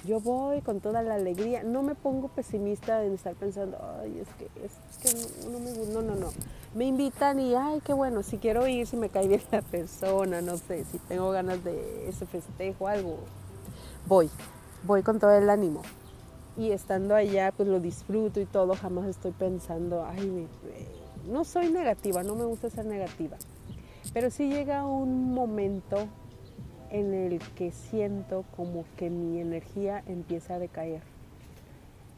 Yo 0.05 0.19
voy 0.19 0.62
con 0.62 0.79
toda 0.79 1.01
la 1.01 1.15
alegría, 1.15 1.63
no 1.63 1.83
me 1.83 1.95
pongo 1.95 2.27
pesimista 2.29 3.03
en 3.03 3.13
estar 3.13 3.33
pensando, 3.36 3.77
ay, 3.99 4.19
es 4.19 4.27
que, 4.36 4.45
es, 4.63 4.73
que 5.01 5.45
no, 5.45 5.51
no, 5.51 5.60
me 5.60 5.71
no, 5.71 6.01
no, 6.01 6.15
no. 6.15 6.29
Me 6.75 6.86
invitan 6.86 7.39
y, 7.39 7.55
ay, 7.55 7.81
qué 7.83 7.93
bueno, 7.93 8.23
si 8.23 8.38
quiero 8.38 8.67
ir, 8.67 8.88
si 8.88 8.95
me 8.95 9.10
cae 9.10 9.27
bien 9.27 9.41
la 9.51 9.62
persona, 9.62 10.41
no 10.41 10.57
sé, 10.57 10.86
si 10.86 10.99
tengo 10.99 11.31
ganas 11.31 11.63
de 11.63 12.07
ese 12.07 12.25
festejo, 12.25 12.88
algo, 12.88 13.17
voy, 14.07 14.29
voy 14.83 15.03
con 15.03 15.19
todo 15.19 15.36
el 15.38 15.49
ánimo. 15.49 15.81
Y 16.57 16.71
estando 16.71 17.13
allá, 17.13 17.51
pues 17.55 17.67
lo 17.67 17.79
disfruto 17.79 18.39
y 18.39 18.45
todo, 18.45 18.75
jamás 18.75 19.07
estoy 19.07 19.31
pensando, 19.31 20.05
ay, 20.05 20.47
no 21.27 21.43
soy 21.43 21.69
negativa, 21.69 22.23
no 22.23 22.36
me 22.36 22.45
gusta 22.45 22.69
ser 22.69 22.86
negativa. 22.86 23.38
Pero 24.13 24.31
sí 24.31 24.49
llega 24.49 24.86
un 24.86 25.33
momento 25.33 26.07
en 26.91 27.13
el 27.13 27.39
que 27.56 27.71
siento 27.71 28.45
como 28.56 28.86
que 28.95 29.10
mi 29.10 29.39
energía 29.39 30.04
empieza 30.08 30.56
a 30.56 30.60
decaer. 30.60 31.02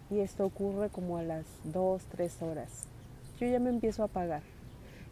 Y 0.09 0.19
esto 0.19 0.45
ocurre 0.45 0.89
como 0.89 1.17
a 1.17 1.23
las 1.23 1.45
2, 1.65 2.03
3 2.11 2.41
horas. 2.41 2.85
Yo 3.39 3.47
ya 3.47 3.59
me 3.59 3.69
empiezo 3.69 4.01
a 4.01 4.05
apagar. 4.05 4.41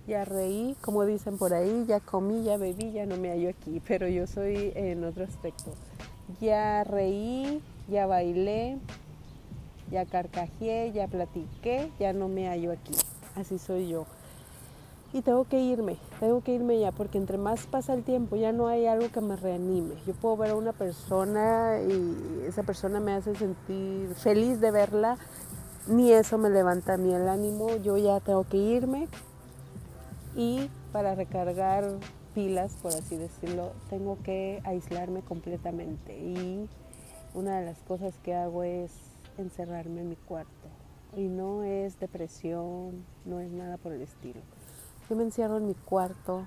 Ya 0.08 0.26
reí, 0.26 0.76
como 0.82 1.06
dicen 1.06 1.38
por 1.38 1.54
ahí, 1.54 1.86
ya 1.88 2.00
comí, 2.00 2.44
ya 2.44 2.58
bebí, 2.58 2.92
ya 2.92 3.06
no 3.06 3.18
me 3.18 3.30
hallo 3.30 3.50
aquí, 3.50 3.82
pero 3.88 4.08
yo 4.08 4.26
soy 4.26 4.72
en 4.76 5.04
otro 5.04 5.26
aspecto. 5.26 5.74
Ya 6.40 6.84
reí, 6.84 7.62
ya 7.90 8.06
bailé, 8.06 8.78
ya 9.92 10.06
carcajeé, 10.06 10.92
ya 10.94 11.08
platiqué, 11.08 11.92
ya 12.00 12.14
no 12.14 12.28
me 12.28 12.48
hallo 12.48 12.72
aquí. 12.72 12.94
Así 13.36 13.60
soy 13.60 13.90
yo 13.90 14.06
y 15.18 15.22
tengo 15.24 15.46
que 15.46 15.60
irme, 15.60 15.98
tengo 16.20 16.42
que 16.42 16.54
irme 16.54 16.80
ya, 16.80 16.92
porque 16.92 17.18
entre 17.18 17.40
más 17.40 17.66
pasa 17.66 17.94
el 17.96 18.04
tiempo 18.04 18.36
ya 18.36 18.52
no 18.52 18.68
hay 18.68 18.86
algo 18.86 19.10
que 19.12 19.20
me 19.20 19.36
reanime. 19.36 19.96
Yo 20.06 20.14
puedo 20.14 20.38
ver 20.38 20.52
a 20.52 20.56
una 20.56 20.74
persona 20.74 21.80
y 21.82 22.46
esa 22.46 22.62
persona 22.62 23.00
me 23.00 23.14
hace 23.14 23.34
sentir 23.34 24.14
feliz 24.16 24.62
de 24.62 24.70
verla, 24.70 25.18
ni 25.88 26.12
eso 26.12 26.38
me 26.38 26.50
levanta 26.50 26.94
a 26.94 26.98
mí 26.98 27.14
el 27.14 27.28
ánimo, 27.28 27.78
yo 27.78 27.98
ya 27.98 28.20
tengo 28.20 28.44
que 28.44 28.58
irme 28.58 29.08
y 30.36 30.70
para 30.92 31.16
recargar 31.16 31.86
pilas, 32.36 32.76
por 32.76 32.94
así 32.94 33.18
decirlo, 33.18 33.72
tengo 33.90 34.20
que 34.22 34.62
aislarme 34.66 35.22
completamente. 35.22 36.16
Y 36.16 36.70
una 37.34 37.60
de 37.60 37.66
las 37.66 37.80
cosas 37.80 38.14
que 38.20 38.36
hago 38.36 38.62
es 38.62 38.92
encerrarme 39.40 40.02
en 40.02 40.10
mi 40.10 40.16
cuarto. 40.16 40.52
Y 41.16 41.28
no 41.30 41.64
es 41.64 42.00
depresión, 42.00 43.04
no 43.26 43.40
es 43.40 43.52
nada 43.52 43.78
por 43.78 43.94
el 43.94 44.02
estilo 44.02 44.42
yo 45.10 45.16
me 45.16 45.24
encierro 45.24 45.58
en 45.58 45.68
mi 45.68 45.74
cuarto, 45.74 46.44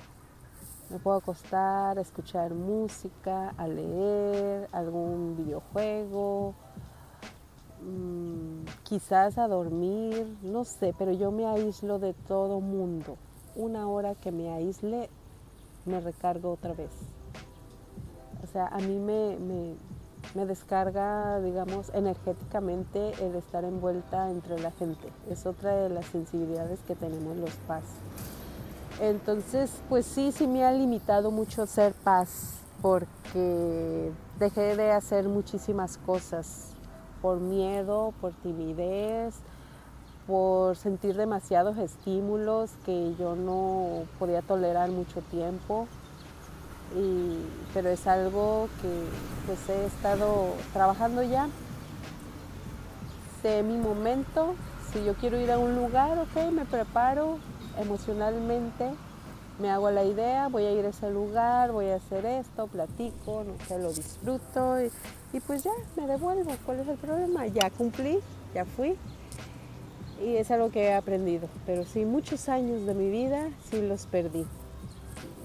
me 0.91 0.99
puedo 0.99 1.17
acostar, 1.17 1.99
escuchar 1.99 2.53
música, 2.53 3.55
a 3.57 3.67
leer, 3.67 4.69
algún 4.73 5.37
videojuego, 5.37 6.55
mmm, 7.81 8.65
quizás 8.83 9.39
a 9.39 9.49
dormir, 9.49 10.37
no 10.43 10.65
sé, 10.65 10.95
pero 10.99 11.13
yo 11.13 11.31
me 11.31 11.47
aíslo 11.47 11.99
de 11.99 12.13
todo 12.13 12.61
mundo. 12.61 13.17
Una 13.57 13.89
hora 13.89 14.15
que 14.15 14.31
me 14.31 14.51
aísle, 14.51 15.09
me 15.87 16.01
recargo 16.01 16.53
otra 16.53 16.75
vez. 16.75 16.91
O 18.43 18.47
sea, 18.47 18.67
a 18.67 18.79
mí 18.79 18.99
me, 18.99 19.37
me, 19.39 19.75
me 20.35 20.47
descarga, 20.47 21.41
digamos, 21.41 21.91
energéticamente 21.95 23.13
el 23.25 23.35
estar 23.37 23.65
envuelta 23.65 24.31
entre 24.31 24.59
la 24.61 24.71
gente. 24.73 25.09
Es 25.29 25.47
otra 25.47 25.75
de 25.75 25.89
las 25.89 26.07
sensibilidades 26.07 26.81
que 26.81 26.95
tenemos 26.95 27.37
los 27.37 27.55
paz. 27.67 27.85
Entonces, 29.01 29.71
pues 29.89 30.05
sí, 30.05 30.31
sí 30.31 30.47
me 30.47 30.63
ha 30.63 30.73
limitado 30.73 31.31
mucho 31.31 31.67
ser 31.67 31.95
paz 31.95 32.59
porque 32.83 34.13
dejé 34.39 34.77
de 34.77 34.93
hacer 34.93 35.27
muchísimas 35.27 35.97
cosas 35.99 36.73
por 37.23 37.41
miedo, 37.41 38.13
por 38.21 38.33
timidez, 38.35 39.35
por 40.27 40.77
sentir 40.77 41.17
demasiados 41.17 41.79
estímulos 41.79 42.71
que 42.85 43.15
yo 43.19 43.37
no 43.37 44.05
podía 44.19 44.43
tolerar 44.43 44.91
mucho 44.91 45.23
tiempo. 45.23 45.87
pero 47.73 47.89
es 47.89 48.07
algo 48.07 48.69
que 48.83 48.89
pues 49.47 49.67
he 49.71 49.87
estado 49.87 50.49
trabajando 50.75 51.23
ya. 51.23 51.49
Sé 53.41 53.63
mi 53.63 53.79
momento, 53.79 54.55
si 54.93 55.03
yo 55.05 55.15
quiero 55.15 55.41
ir 55.41 55.51
a 55.51 55.59
un 55.59 55.75
lugar, 55.75 56.19
ok, 56.19 56.53
me 56.53 56.67
preparo, 56.67 57.39
emocionalmente 57.79 58.91
me 59.61 59.71
hago 59.71 59.91
la 59.91 60.05
idea, 60.05 60.49
voy 60.49 60.65
a 60.65 60.73
ir 60.73 60.85
a 60.87 60.89
ese 60.89 61.11
lugar, 61.11 61.71
voy 61.73 61.87
a 61.87 61.97
hacer 61.97 62.25
esto, 62.25 62.67
platico, 62.67 63.45
no 63.45 63.55
sé, 63.67 63.79
lo 63.79 63.93
disfruto 63.93 64.83
y, 64.83 65.41
pues 65.41 65.63
ya 65.63 65.73
me 65.97 66.07
devuelvo. 66.07 66.51
¿Cuál 66.65 66.81
es 66.81 66.89
el 66.89 66.97
problema? 66.97 67.47
Ya 67.47 67.71
cumplí, 67.71 68.19
ya 68.55 68.65
fui 68.65 68.97
y 70.25 70.37
es 70.37 70.51
algo 70.51 70.71
que 70.71 70.85
he 70.85 70.95
aprendido. 70.95 71.49
Pero 71.67 71.85
sí, 71.85 72.05
muchos 72.05 72.49
años 72.49 72.87
de 72.87 72.95
mi 72.95 73.11
vida 73.11 73.51
sí 73.71 73.83
los 73.83 74.07
perdí. 74.07 74.47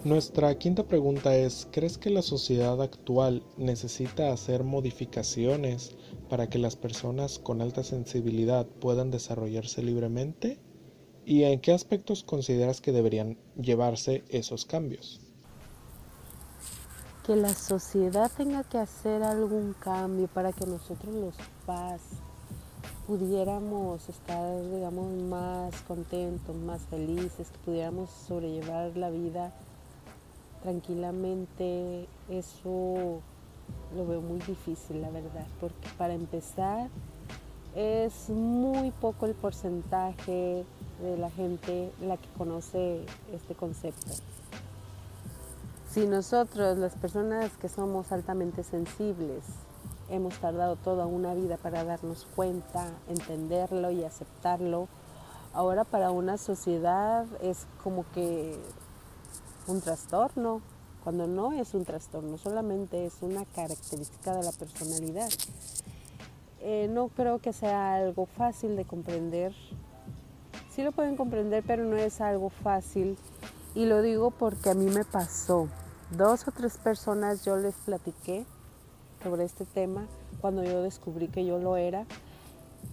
Nuestra 0.05 0.55
quinta 0.57 0.83
pregunta 0.83 1.35
es, 1.35 1.67
¿crees 1.71 1.97
que 1.97 2.11
la 2.11 2.21
sociedad 2.21 2.81
actual 2.81 3.43
necesita 3.57 4.31
hacer 4.31 4.63
modificaciones 4.63 5.95
para 6.29 6.47
que 6.47 6.59
las 6.59 6.75
personas 6.75 7.39
con 7.39 7.61
alta 7.61 7.83
sensibilidad 7.83 8.67
puedan 8.67 9.09
desarrollarse 9.09 9.81
libremente? 9.81 10.59
¿Y 11.25 11.43
en 11.43 11.59
qué 11.59 11.73
aspectos 11.73 12.23
consideras 12.23 12.81
que 12.81 12.91
deberían 12.91 13.38
llevarse 13.59 14.23
esos 14.29 14.63
cambios? 14.65 15.19
Que 17.25 17.35
la 17.35 17.53
sociedad 17.53 18.31
tenga 18.38 18.63
que 18.63 18.77
hacer 18.77 19.23
algún 19.23 19.73
cambio 19.73 20.27
para 20.27 20.53
que 20.53 20.67
nosotros 20.67 21.15
los 21.15 21.35
paz 21.65 22.01
pudiéramos 23.07 24.07
estar, 24.07 24.61
digamos, 24.71 25.11
más 25.23 25.81
contentos, 25.88 26.55
más 26.55 26.83
felices, 26.83 27.49
que 27.49 27.57
pudiéramos 27.65 28.11
sobrellevar 28.27 28.95
la 28.95 29.09
vida 29.09 29.51
tranquilamente, 30.61 32.07
eso 32.29 33.21
lo 33.95 34.07
veo 34.07 34.21
muy 34.21 34.39
difícil, 34.39 35.01
la 35.01 35.09
verdad, 35.09 35.47
porque 35.59 35.88
para 35.97 36.13
empezar, 36.13 36.89
es 37.75 38.29
muy 38.29 38.91
poco 38.91 39.25
el 39.25 39.33
porcentaje 39.33 40.65
de 41.01 41.17
la 41.17 41.29
gente 41.29 41.91
la 42.01 42.15
que 42.15 42.29
conoce 42.38 43.05
este 43.33 43.53
concepto. 43.53 44.13
Si 45.91 46.07
nosotros, 46.07 46.77
las 46.77 46.93
personas 46.93 47.51
que 47.57 47.67
somos 47.67 48.11
altamente 48.11 48.63
sensibles, 48.63 49.43
hemos 50.09 50.38
tardado 50.39 50.77
toda 50.77 51.05
una 51.05 51.33
vida 51.33 51.57
para 51.57 51.83
darnos 51.83 52.27
cuenta, 52.35 52.88
entenderlo 53.09 53.91
y 53.91 54.03
aceptarlo, 54.03 54.88
ahora 55.53 55.83
para 55.83 56.11
una 56.11 56.38
sociedad 56.38 57.25
es 57.41 57.65
como 57.83 58.05
que 58.13 58.57
un 59.67 59.81
trastorno, 59.81 60.61
cuando 61.03 61.27
no 61.27 61.51
es 61.51 61.73
un 61.73 61.85
trastorno, 61.85 62.38
solamente 62.38 63.05
es 63.05 63.15
una 63.21 63.45
característica 63.45 64.33
de 64.33 64.43
la 64.43 64.51
personalidad. 64.51 65.29
Eh, 66.67 66.88
no 66.89 67.10
creo 67.10 67.38
que 67.38 67.54
sea 67.54 67.93
algo 67.93 68.25
fácil 68.25 68.75
de 68.75 68.86
comprender. 68.86 69.54
Sí 70.71 70.82
lo 70.82 70.91
pueden 70.93 71.15
comprender, 71.15 71.63
pero 71.65 71.84
no 71.84 71.95
es 71.95 72.21
algo 72.21 72.49
fácil. 72.49 73.19
Y 73.75 73.86
lo 73.86 74.01
digo 74.01 74.32
porque 74.32 74.71
a 74.71 74.73
mí 74.73 74.86
me 74.86 75.06
pasó. 75.06 75.69
Dos 76.10 76.47
o 76.47 76.51
tres 76.51 76.80
personas 76.80 77.45
yo 77.45 77.56
les 77.56 77.75
platiqué 77.75 78.45
sobre 79.21 79.43
este 79.43 79.65
tema 79.65 80.08
cuando 80.41 80.63
yo 80.63 80.82
descubrí 80.82 81.28
que 81.28 81.45
yo 81.45 81.60
lo 81.60 81.78
era. 81.78 82.08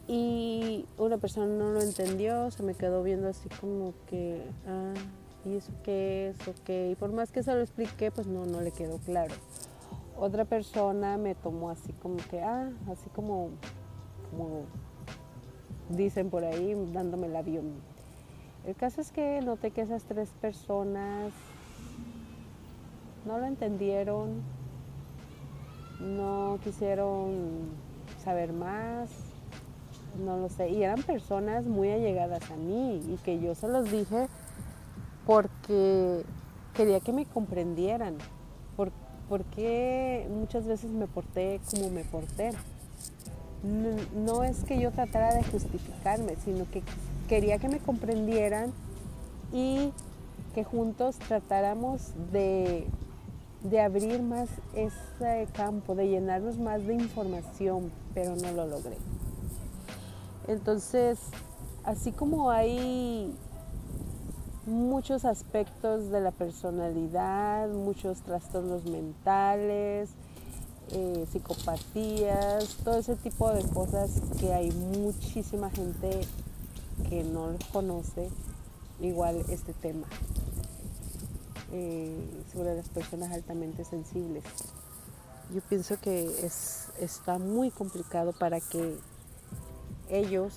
Y 0.06 0.84
una 0.98 1.16
persona 1.16 1.46
no 1.46 1.70
lo 1.70 1.80
entendió, 1.80 2.50
se 2.50 2.62
me 2.62 2.74
quedó 2.74 3.02
viendo 3.02 3.28
así 3.28 3.48
como 3.58 3.94
que, 4.06 4.44
ah, 4.66 4.92
¿y 5.46 5.56
eso 5.56 5.72
qué 5.82 6.28
es? 6.28 6.46
Ok. 6.46 6.68
Y 6.90 6.94
por 6.96 7.10
más 7.12 7.32
que 7.32 7.42
se 7.42 7.54
lo 7.54 7.62
expliqué, 7.62 8.10
pues 8.10 8.26
no, 8.26 8.44
no 8.44 8.60
le 8.60 8.70
quedó 8.70 8.98
claro 8.98 9.34
otra 10.22 10.44
persona 10.44 11.18
me 11.18 11.34
tomó 11.34 11.70
así 11.70 11.92
como 11.94 12.16
que, 12.30 12.40
ah, 12.40 12.70
así 12.88 13.10
como, 13.10 13.48
dicen 15.88 16.30
por 16.30 16.44
ahí, 16.44 16.76
dándome 16.92 17.26
el 17.26 17.34
avión. 17.34 17.72
El 18.64 18.76
caso 18.76 19.00
es 19.00 19.10
que 19.10 19.40
noté 19.40 19.72
que 19.72 19.80
esas 19.80 20.04
tres 20.04 20.30
personas 20.40 21.32
no 23.26 23.38
lo 23.38 23.46
entendieron, 23.46 24.42
no 25.98 26.60
quisieron 26.62 27.70
saber 28.22 28.52
más, 28.52 29.10
no 30.24 30.36
lo 30.36 30.48
sé, 30.48 30.68
y 30.68 30.84
eran 30.84 31.02
personas 31.02 31.66
muy 31.66 31.90
allegadas 31.90 32.48
a 32.48 32.54
mí 32.54 33.02
y 33.08 33.16
que 33.24 33.40
yo 33.40 33.56
se 33.56 33.66
los 33.66 33.90
dije 33.90 34.28
porque 35.26 36.22
quería 36.74 37.00
que 37.00 37.12
me 37.12 37.26
comprendieran, 37.26 38.18
por 39.28 39.44
qué 39.44 40.26
muchas 40.30 40.66
veces 40.66 40.90
me 40.90 41.06
porté 41.06 41.60
como 41.70 41.90
me 41.90 42.04
porté. 42.04 42.52
No, 44.14 44.42
es 44.42 44.64
que 44.64 44.80
yo 44.80 44.90
tratara 44.90 45.34
de 45.34 45.44
justificarme, 45.44 46.34
sino 46.44 46.68
que 46.70 46.82
quería 47.28 47.58
que 47.58 47.68
me 47.68 47.78
comprendieran 47.78 48.72
y 49.52 49.92
que 50.54 50.64
juntos 50.64 51.16
tratáramos 51.18 52.10
de, 52.32 52.86
de 53.62 53.80
abrir 53.80 54.20
más 54.20 54.48
ese 54.74 55.46
campo, 55.52 55.94
de 55.94 56.08
llenarnos 56.08 56.58
más 56.58 56.84
de 56.86 56.94
información, 56.94 57.92
pero 58.14 58.34
no 58.34 58.52
lo 58.52 58.66
logré. 58.66 58.96
Entonces, 60.48 61.20
así 61.84 62.10
como 62.10 62.50
hay 62.50 63.32
muchos 64.66 65.24
aspectos 65.24 66.10
de 66.10 66.20
la 66.20 66.30
personalidad, 66.30 67.68
muchos 67.68 68.20
trastornos 68.20 68.84
mentales, 68.84 70.10
eh, 70.92 71.26
psicopatías, 71.30 72.76
todo 72.84 72.98
ese 72.98 73.16
tipo 73.16 73.50
de 73.50 73.62
cosas 73.70 74.20
que 74.38 74.52
hay 74.52 74.70
muchísima 74.70 75.70
gente 75.70 76.20
que 77.08 77.24
no 77.24 77.56
conoce, 77.72 78.28
igual 79.00 79.36
este 79.48 79.72
tema 79.72 80.06
eh, 81.72 82.14
sobre 82.52 82.76
las 82.76 82.88
personas 82.88 83.32
altamente 83.32 83.84
sensibles. 83.84 84.44
Yo 85.54 85.60
pienso 85.62 85.98
que 85.98 86.24
es, 86.44 86.88
está 87.00 87.38
muy 87.38 87.70
complicado 87.70 88.32
para 88.32 88.60
que 88.60 88.96
ellos 90.08 90.52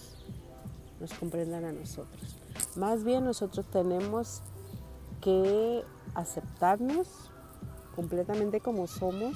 nos 0.99 1.13
comprendan 1.13 1.65
a 1.65 1.71
nosotros. 1.71 2.34
Más 2.75 3.03
bien 3.03 3.23
nosotros 3.23 3.65
tenemos 3.71 4.41
que 5.21 5.83
aceptarnos 6.13 7.31
completamente 7.95 8.59
como 8.59 8.87
somos 8.87 9.35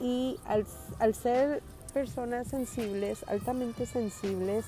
y 0.00 0.38
al, 0.46 1.14
ser 1.14 1.62
personas 1.92 2.48
sensibles, 2.48 3.24
altamente 3.28 3.86
sensibles, 3.86 4.64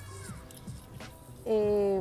eh, 1.45 2.01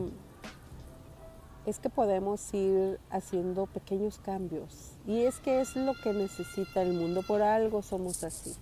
es 1.65 1.79
que 1.79 1.89
podemos 1.89 2.53
ir 2.53 2.99
haciendo 3.09 3.65
pequeños 3.67 4.19
cambios. 4.19 4.91
Y 5.07 5.21
es 5.21 5.39
que 5.39 5.61
es 5.61 5.75
lo 5.75 5.93
que 5.93 6.13
necesita 6.13 6.81
el 6.81 6.93
mundo, 6.93 7.21
por 7.23 7.41
algo 7.41 7.81
somos 7.81 8.23
así. 8.23 8.53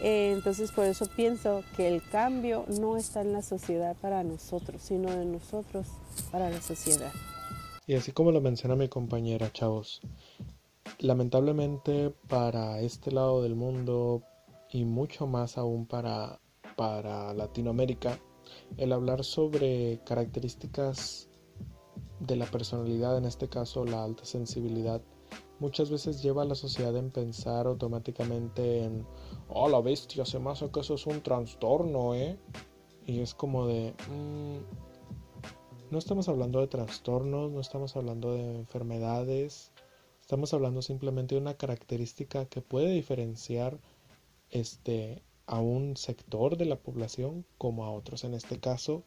Eh, 0.00 0.32
entonces 0.32 0.72
por 0.72 0.84
eso 0.86 1.06
pienso 1.14 1.62
que 1.76 1.88
el 1.88 2.02
cambio 2.02 2.64
no 2.80 2.96
está 2.96 3.20
en 3.20 3.32
la 3.32 3.42
sociedad 3.42 3.96
para 4.00 4.24
nosotros, 4.24 4.82
sino 4.82 5.12
en 5.12 5.32
nosotros 5.32 5.86
para 6.30 6.50
la 6.50 6.60
sociedad. 6.60 7.12
Y 7.86 7.94
así 7.94 8.12
como 8.12 8.32
lo 8.32 8.40
menciona 8.40 8.76
mi 8.76 8.88
compañera, 8.88 9.52
chavos, 9.52 10.00
lamentablemente 10.98 12.14
para 12.28 12.80
este 12.80 13.10
lado 13.10 13.42
del 13.42 13.54
mundo 13.54 14.22
y 14.70 14.84
mucho 14.84 15.26
más 15.26 15.58
aún 15.58 15.86
para, 15.86 16.40
para 16.76 17.34
Latinoamérica, 17.34 18.18
el 18.76 18.92
hablar 18.92 19.24
sobre 19.24 20.00
características 20.04 21.28
de 22.20 22.36
la 22.36 22.46
personalidad, 22.46 23.18
en 23.18 23.24
este 23.24 23.48
caso 23.48 23.84
la 23.84 24.04
alta 24.04 24.24
sensibilidad, 24.24 25.02
muchas 25.62 25.90
veces 25.90 26.20
lleva 26.20 26.42
a 26.42 26.44
la 26.44 26.56
sociedad 26.56 26.96
en 26.96 27.12
pensar 27.12 27.68
automáticamente 27.68 28.82
en, 28.82 29.06
oh, 29.48 29.68
la 29.68 29.80
bestia, 29.80 30.24
se 30.26 30.40
me 30.40 30.50
hace 30.50 30.68
que 30.72 30.80
eso 30.80 30.94
es 30.94 31.06
un 31.06 31.22
trastorno, 31.22 32.16
¿eh? 32.16 32.36
Y 33.06 33.20
es 33.20 33.32
como 33.32 33.68
de, 33.68 33.94
mm, 34.10 34.56
no 35.92 35.98
estamos 35.98 36.28
hablando 36.28 36.58
de 36.60 36.66
trastornos, 36.66 37.52
no 37.52 37.60
estamos 37.60 37.94
hablando 37.96 38.32
de 38.34 38.56
enfermedades, 38.56 39.70
estamos 40.20 40.52
hablando 40.52 40.82
simplemente 40.82 41.36
de 41.36 41.40
una 41.40 41.54
característica 41.54 42.44
que 42.46 42.60
puede 42.60 42.90
diferenciar 42.90 43.78
este, 44.50 45.22
a 45.46 45.60
un 45.60 45.96
sector 45.96 46.56
de 46.56 46.64
la 46.64 46.76
población 46.76 47.46
como 47.56 47.84
a 47.84 47.92
otros, 47.92 48.24
en 48.24 48.34
este 48.34 48.58
caso, 48.58 49.04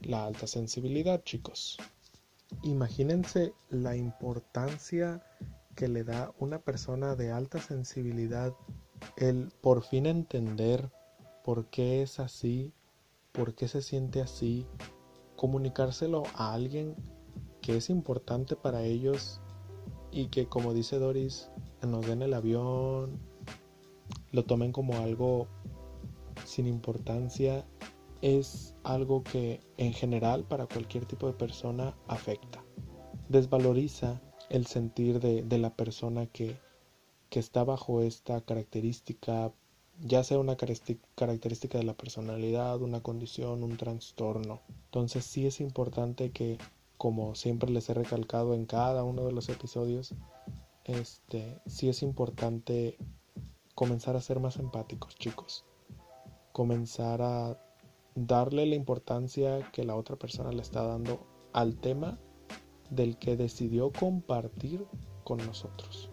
la 0.00 0.24
alta 0.24 0.46
sensibilidad, 0.46 1.22
chicos. 1.22 1.76
Imagínense 2.62 3.52
la 3.68 3.94
importancia 3.94 5.22
que 5.78 5.86
le 5.86 6.02
da 6.02 6.34
una 6.40 6.58
persona 6.58 7.14
de 7.14 7.30
alta 7.30 7.60
sensibilidad 7.60 8.52
el 9.16 9.52
por 9.60 9.84
fin 9.84 10.06
entender 10.06 10.90
por 11.44 11.66
qué 11.66 12.02
es 12.02 12.18
así, 12.18 12.72
por 13.30 13.54
qué 13.54 13.68
se 13.68 13.80
siente 13.80 14.20
así, 14.20 14.66
comunicárselo 15.36 16.24
a 16.34 16.52
alguien 16.52 16.96
que 17.60 17.76
es 17.76 17.90
importante 17.90 18.56
para 18.56 18.82
ellos 18.82 19.40
y 20.10 20.26
que 20.30 20.48
como 20.48 20.74
dice 20.74 20.98
Doris, 20.98 21.48
nos 21.86 22.04
den 22.04 22.22
el 22.22 22.34
avión, 22.34 23.20
lo 24.32 24.44
tomen 24.46 24.72
como 24.72 24.94
algo 24.94 25.46
sin 26.44 26.66
importancia, 26.66 27.64
es 28.20 28.74
algo 28.82 29.22
que 29.22 29.60
en 29.76 29.92
general 29.92 30.42
para 30.42 30.66
cualquier 30.66 31.06
tipo 31.06 31.28
de 31.28 31.34
persona 31.34 31.94
afecta. 32.08 32.64
Desvaloriza 33.28 34.20
el 34.50 34.66
sentir 34.66 35.20
de, 35.20 35.58
la 35.58 35.70
persona 35.70 36.26
que, 36.26 36.56
que 37.30 37.40
está 37.40 37.64
bajo 37.64 38.02
esta 38.02 38.40
característica, 38.40 39.52
ya 40.00 40.24
sea 40.24 40.38
una 40.38 40.56
característica 40.56 41.78
de 41.78 41.84
la 41.84 41.94
personalidad, 41.94 42.80
una 42.80 43.00
condición, 43.00 43.62
un 43.62 43.76
trastorno. 43.76 44.60
Entonces 44.86 45.24
sí 45.24 45.46
es 45.46 45.60
importante 45.60 46.30
que, 46.30 46.58
como 46.96 47.34
siempre 47.34 47.70
les 47.70 47.88
he 47.90 47.94
recalcado 47.94 48.54
en 48.54 48.66
cada 48.66 49.04
uno 49.04 49.24
de 49.24 49.32
los 49.32 49.48
episodios, 49.48 50.14
este, 50.84 51.60
sí 51.66 51.88
es 51.88 52.02
importante 52.02 52.96
comenzar 53.74 54.16
a 54.16 54.20
ser 54.20 54.40
más 54.40 54.56
empáticos, 54.56 55.14
chicos. 55.16 55.64
Comenzar 56.52 57.22
a 57.22 57.62
darle 58.14 58.66
la 58.66 58.74
importancia 58.74 59.70
que 59.70 59.84
la 59.84 59.94
otra 59.94 60.16
persona 60.16 60.50
le 60.50 60.62
está 60.62 60.82
dando 60.82 61.24
al 61.52 61.76
tema 61.76 62.18
del 62.90 63.18
que 63.18 63.36
decidió 63.36 63.92
compartir 63.92 64.86
con 65.24 65.38
nosotros. 65.38 66.10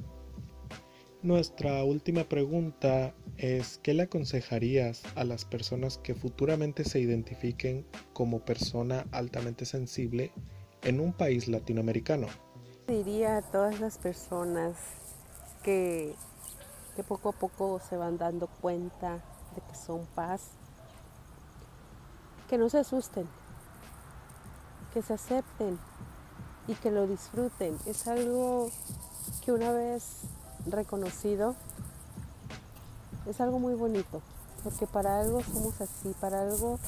Nuestra 1.26 1.84
última 1.84 2.26
pregunta 2.26 3.16
es, 3.38 3.80
¿qué 3.80 3.96
le 3.96 4.04
aconsejarías 4.04 5.02
a 5.16 5.24
las 5.24 5.44
personas 5.44 5.98
que 5.98 6.14
futuramente 6.14 6.84
se 6.84 7.00
identifiquen 7.00 7.86
como 8.14 8.46
persona 8.46 9.08
altamente 9.12 9.66
sensible 9.66 10.32
en 10.84 11.00
un 11.00 11.14
país 11.14 11.48
latinoamericano? 11.48 12.28
Diría 12.88 13.38
a 13.38 13.42
todas 13.42 13.80
las 13.80 13.98
personas 13.98 14.78
que, 15.64 16.14
que 16.96 17.04
poco 17.04 17.30
a 17.30 17.34
poco 17.34 17.80
se 17.80 17.98
van 17.98 18.20
dando 18.20 18.46
cuenta 18.46 19.24
de 19.56 19.62
que 19.62 19.76
son 19.76 20.06
paz, 20.14 20.52
que 22.48 22.60
no 22.60 22.70
se 22.70 22.78
asusten, 22.78 23.26
que 24.94 25.02
se 25.02 25.14
acepten 25.14 25.80
y 26.68 26.74
que 26.76 26.92
lo 26.92 27.08
disfruten. 27.08 27.78
Es 27.86 28.08
algo 28.08 28.70
que 29.44 29.52
una 29.52 29.72
vez 29.72 30.04
reconocido 30.66 31.56
es 33.26 33.42
algo 33.42 33.60
muy 33.60 33.74
bonito, 33.74 34.22
porque 34.64 34.86
para 34.86 35.20
algo 35.20 35.42
somos 35.42 35.82
así, 35.82 36.14
para 36.20 36.42
algo 36.42 36.80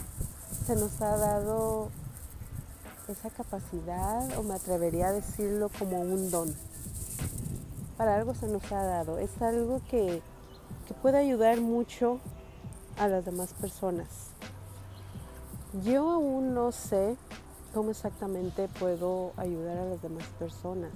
se 0.66 0.76
nos 0.76 1.02
ha 1.02 1.18
dado 1.18 1.90
esa 3.08 3.30
capacidad, 3.30 4.38
o 4.38 4.44
me 4.44 4.54
atrevería 4.54 5.08
a 5.08 5.14
decirlo 5.14 5.70
como 5.80 6.00
un 6.02 6.30
don. 6.30 6.54
Para 7.98 8.16
algo 8.16 8.36
se 8.36 8.48
nos 8.48 8.72
ha 8.72 8.84
dado, 8.84 9.18
es 9.18 9.42
algo 9.42 9.82
que, 9.90 10.22
que 10.88 10.94
puede 10.94 11.18
ayudar 11.18 11.60
mucho 11.60 12.20
a 13.00 13.08
las 13.08 13.26
demás 13.26 13.54
personas. 13.54 14.08
Yo 15.84 16.10
aún 16.10 16.54
no 16.54 16.72
sé 16.72 17.18
cómo 17.78 17.92
exactamente 17.92 18.68
puedo 18.80 19.34
ayudar 19.38 19.78
a 19.78 19.86
las 19.86 20.02
demás 20.02 20.26
personas. 20.40 20.90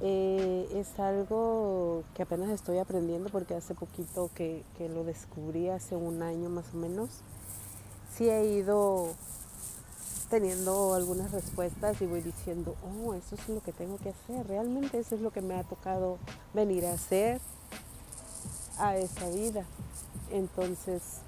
Eh, 0.00 0.68
es 0.74 0.98
algo 0.98 2.02
que 2.16 2.24
apenas 2.24 2.50
estoy 2.50 2.78
aprendiendo 2.78 3.30
porque 3.30 3.54
hace 3.54 3.72
poquito 3.72 4.30
que, 4.34 4.64
que, 4.76 4.88
lo 4.88 5.04
descubrí, 5.04 5.68
hace 5.68 5.94
un 5.94 6.22
año 6.22 6.48
más 6.48 6.64
o 6.74 6.78
menos. 6.78 7.08
Sí 8.16 8.28
he 8.28 8.46
ido 8.46 9.12
teniendo 10.28 10.94
algunas 10.94 11.30
respuestas 11.30 12.02
y 12.02 12.06
voy 12.06 12.20
diciendo, 12.20 12.74
oh, 12.82 13.14
eso 13.14 13.36
es 13.36 13.48
lo 13.48 13.60
que 13.60 13.72
tengo 13.72 13.98
que 13.98 14.08
hacer. 14.08 14.44
Realmente 14.48 14.98
eso 14.98 15.14
es 15.14 15.20
lo 15.20 15.30
que 15.30 15.40
me 15.40 15.54
ha 15.54 15.62
tocado 15.62 16.18
venir 16.52 16.84
a 16.84 16.94
hacer 16.94 17.40
a 18.80 18.96
esa 18.96 19.28
vida. 19.28 19.64
Entonces, 20.32 21.20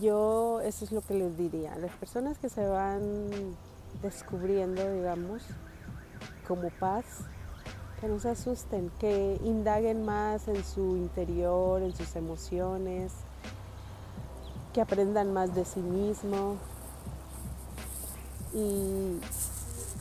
yo 0.00 0.60
eso 0.60 0.84
es 0.84 0.92
lo 0.92 1.00
que 1.00 1.14
les 1.14 1.36
diría. 1.36 1.76
Las 1.76 1.92
personas 1.92 2.38
que 2.38 2.48
se 2.48 2.66
van 2.66 3.30
descubriendo, 4.02 4.92
digamos, 4.92 5.42
como 6.46 6.70
paz, 6.70 7.04
que 8.00 8.08
no 8.08 8.18
se 8.18 8.30
asusten, 8.30 8.90
que 8.98 9.40
indaguen 9.44 10.04
más 10.04 10.48
en 10.48 10.62
su 10.64 10.96
interior, 10.96 11.82
en 11.82 11.94
sus 11.94 12.16
emociones, 12.16 13.12
que 14.72 14.80
aprendan 14.80 15.32
más 15.32 15.54
de 15.54 15.64
sí 15.64 15.80
mismo 15.80 16.56
y, 18.52 19.18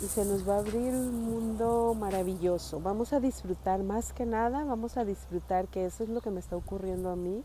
y, 0.03 0.07
se 0.07 0.25
nos 0.25 0.47
va 0.47 0.55
a 0.55 0.59
abrir 0.59 0.93
un 0.93 1.23
mundo 1.23 1.95
maravilloso. 1.97 2.79
Vamos 2.79 3.13
a 3.13 3.19
disfrutar 3.19 3.83
más 3.83 4.13
que 4.13 4.25
nada, 4.25 4.63
vamos 4.65 4.97
a 4.97 5.05
disfrutar 5.05 5.67
que 5.67 5.85
eso 5.85 6.03
es 6.03 6.09
lo 6.09 6.21
que 6.21 6.31
me 6.31 6.39
está 6.39 6.55
ocurriendo 6.55 7.09
a 7.09 7.15
mí 7.15 7.43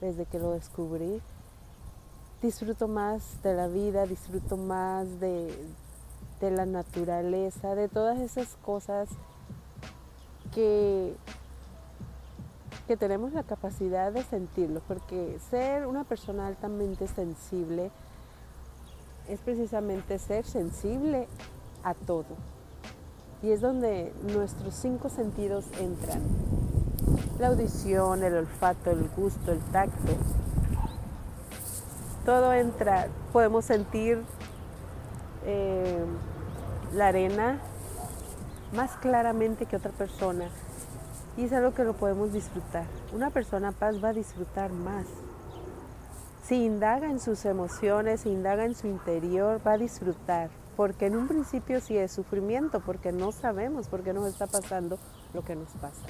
desde 0.00 0.26
que 0.26 0.38
lo 0.38 0.52
descubrí 0.52 1.22
disfruto 2.42 2.88
más 2.88 3.42
de 3.42 3.54
la 3.54 3.68
vida, 3.68 4.06
disfruto 4.06 4.56
más 4.56 5.20
de, 5.20 5.54
de 6.40 6.50
la 6.50 6.66
naturaleza, 6.66 7.74
de 7.74 7.88
todas 7.88 8.20
esas 8.20 8.56
cosas 8.64 9.08
que, 10.54 11.14
que 12.86 12.96
tenemos 12.96 13.32
la 13.32 13.42
capacidad 13.42 14.12
de 14.12 14.22
sentirlo, 14.22 14.80
porque 14.86 15.38
ser 15.50 15.86
una 15.86 16.04
persona 16.04 16.46
altamente 16.46 17.08
sensible 17.08 17.90
es 19.28 19.40
precisamente 19.40 20.18
ser 20.18 20.44
sensible 20.44 21.26
a 21.82 21.94
todo. 21.94 22.36
Y 23.42 23.50
es 23.50 23.60
donde 23.60 24.12
nuestros 24.22 24.74
cinco 24.74 25.08
sentidos 25.08 25.66
entran. 25.78 26.22
La 27.38 27.48
audición, 27.48 28.22
el 28.22 28.34
olfato, 28.34 28.90
el 28.90 29.08
gusto, 29.10 29.52
el 29.52 29.60
tacto, 29.72 30.12
todo 32.26 32.52
entra. 32.52 33.06
Podemos 33.32 33.64
sentir 33.64 34.20
eh, 35.46 36.04
la 36.92 37.06
arena 37.06 37.60
más 38.74 38.90
claramente 38.96 39.64
que 39.64 39.76
otra 39.76 39.92
persona. 39.92 40.48
Y 41.36 41.44
es 41.44 41.52
algo 41.52 41.72
que 41.72 41.84
lo 41.84 41.94
podemos 41.94 42.32
disfrutar. 42.32 42.84
Una 43.14 43.30
persona 43.30 43.72
paz 43.72 44.02
va 44.02 44.08
a 44.08 44.12
disfrutar 44.12 44.72
más. 44.72 45.06
Si 46.42 46.64
indaga 46.64 47.08
en 47.08 47.20
sus 47.20 47.44
emociones, 47.44 48.22
si 48.22 48.30
indaga 48.30 48.64
en 48.64 48.74
su 48.74 48.88
interior, 48.88 49.60
va 49.64 49.72
a 49.72 49.78
disfrutar. 49.78 50.50
Porque 50.76 51.06
en 51.06 51.16
un 51.16 51.28
principio 51.28 51.80
sí 51.80 51.96
es 51.96 52.12
sufrimiento, 52.12 52.80
porque 52.80 53.12
no 53.12 53.30
sabemos 53.32 53.86
por 53.88 54.02
qué 54.02 54.12
nos 54.12 54.26
está 54.26 54.46
pasando 54.46 54.98
lo 55.32 55.42
que 55.44 55.54
nos 55.54 55.68
pasa 55.80 56.06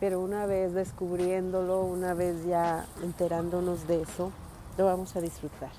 pero 0.00 0.20
una 0.20 0.46
vez 0.46 0.74
descubriéndolo, 0.74 1.84
una 1.84 2.14
vez 2.14 2.44
ya 2.46 2.86
enterándonos 3.02 3.86
de 3.88 4.02
eso, 4.02 4.32
lo 4.76 4.84
vamos 4.84 5.16
a 5.16 5.20
disfrutar. 5.20 5.70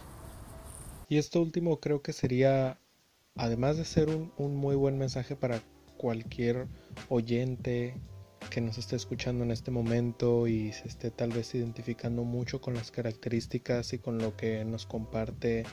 Y 1.07 1.17
esto 1.17 1.41
último 1.41 1.79
creo 1.79 2.01
que 2.01 2.13
sería, 2.13 2.77
además 3.35 3.77
de 3.77 3.85
ser 3.85 4.09
un, 4.09 4.31
un 4.37 4.55
muy 4.55 4.75
buen 4.75 4.97
mensaje 4.97 5.35
para 5.35 5.61
cualquier 5.97 6.67
oyente 7.09 7.95
que 8.49 8.61
nos 8.61 8.77
esté 8.77 8.95
escuchando 8.95 9.43
en 9.43 9.51
este 9.51 9.69
momento 9.69 10.47
y 10.47 10.71
se 10.71 10.87
esté 10.87 11.11
tal 11.11 11.31
vez 11.31 11.53
identificando 11.53 12.23
mucho 12.23 12.61
con 12.61 12.73
las 12.73 12.89
características 12.89 13.93
y 13.93 13.99
con 13.99 14.17
lo 14.17 14.35
que 14.35 14.65
nos 14.65 14.85
comparte 14.85 15.65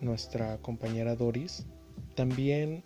nuestra 0.00 0.58
compañera 0.58 1.14
Doris, 1.14 1.66
también 2.14 2.84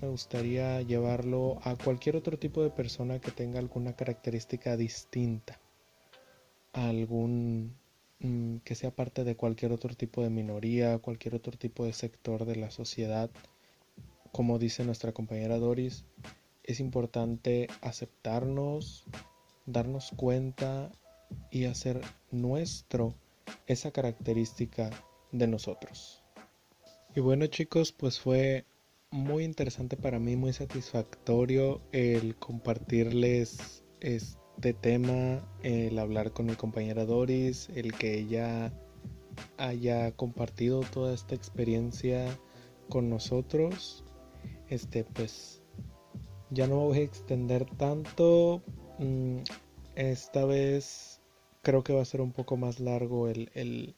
me 0.00 0.08
gustaría 0.08 0.82
llevarlo 0.82 1.58
a 1.62 1.76
cualquier 1.76 2.16
otro 2.16 2.38
tipo 2.38 2.62
de 2.62 2.70
persona 2.70 3.20
que 3.20 3.30
tenga 3.30 3.58
alguna 3.58 3.94
característica 3.94 4.76
distinta, 4.76 5.60
algún 6.72 7.76
mm, 8.20 8.58
que 8.58 8.74
sea 8.74 8.90
parte 8.90 9.24
de 9.24 9.36
cualquier 9.36 9.72
otro 9.72 9.94
tipo 9.94 10.22
de 10.22 10.30
minoría, 10.30 10.98
cualquier 10.98 11.34
otro 11.34 11.56
tipo 11.56 11.84
de 11.84 11.92
sector 11.92 12.44
de 12.44 12.56
la 12.56 12.70
sociedad. 12.70 13.30
Como 14.32 14.58
dice 14.58 14.84
nuestra 14.84 15.12
compañera 15.12 15.58
Doris, 15.58 16.04
es 16.62 16.80
importante 16.80 17.68
aceptarnos, 17.80 19.04
darnos 19.64 20.10
cuenta 20.16 20.92
y 21.50 21.64
hacer 21.64 22.00
nuestro 22.30 23.14
esa 23.66 23.90
característica 23.92 24.90
de 25.32 25.46
nosotros. 25.46 26.22
Y 27.14 27.20
bueno 27.20 27.46
chicos, 27.46 27.92
pues 27.92 28.20
fue 28.20 28.66
muy 29.10 29.44
interesante 29.44 29.96
para 29.96 30.18
mí, 30.18 30.36
muy 30.36 30.52
satisfactorio 30.52 31.80
el 31.92 32.36
compartirles 32.36 33.84
este 34.00 34.74
tema, 34.74 35.46
el 35.62 35.98
hablar 35.98 36.32
con 36.32 36.46
mi 36.46 36.54
compañera 36.54 37.04
Doris, 37.04 37.68
el 37.74 37.92
que 37.92 38.18
ella 38.18 38.72
haya 39.58 40.12
compartido 40.12 40.80
toda 40.80 41.14
esta 41.14 41.34
experiencia 41.34 42.38
con 42.88 43.08
nosotros. 43.08 44.04
Este, 44.68 45.04
pues 45.04 45.62
ya 46.50 46.66
no 46.66 46.76
voy 46.76 46.98
a 46.98 47.02
extender 47.02 47.64
tanto. 47.76 48.62
Mm, 48.98 49.38
esta 49.94 50.44
vez 50.44 51.20
creo 51.62 51.82
que 51.82 51.92
va 51.92 52.02
a 52.02 52.06
ser 52.06 52.20
un 52.20 52.32
poco 52.32 52.56
más 52.56 52.80
largo 52.80 53.28
el, 53.28 53.50
el, 53.54 53.96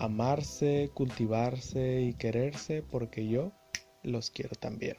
amarse, 0.00 0.90
cultivarse 0.94 2.00
y 2.00 2.14
quererse, 2.14 2.82
porque 2.82 3.28
yo 3.28 3.52
los 4.02 4.30
quiero 4.30 4.56
también. 4.56 4.96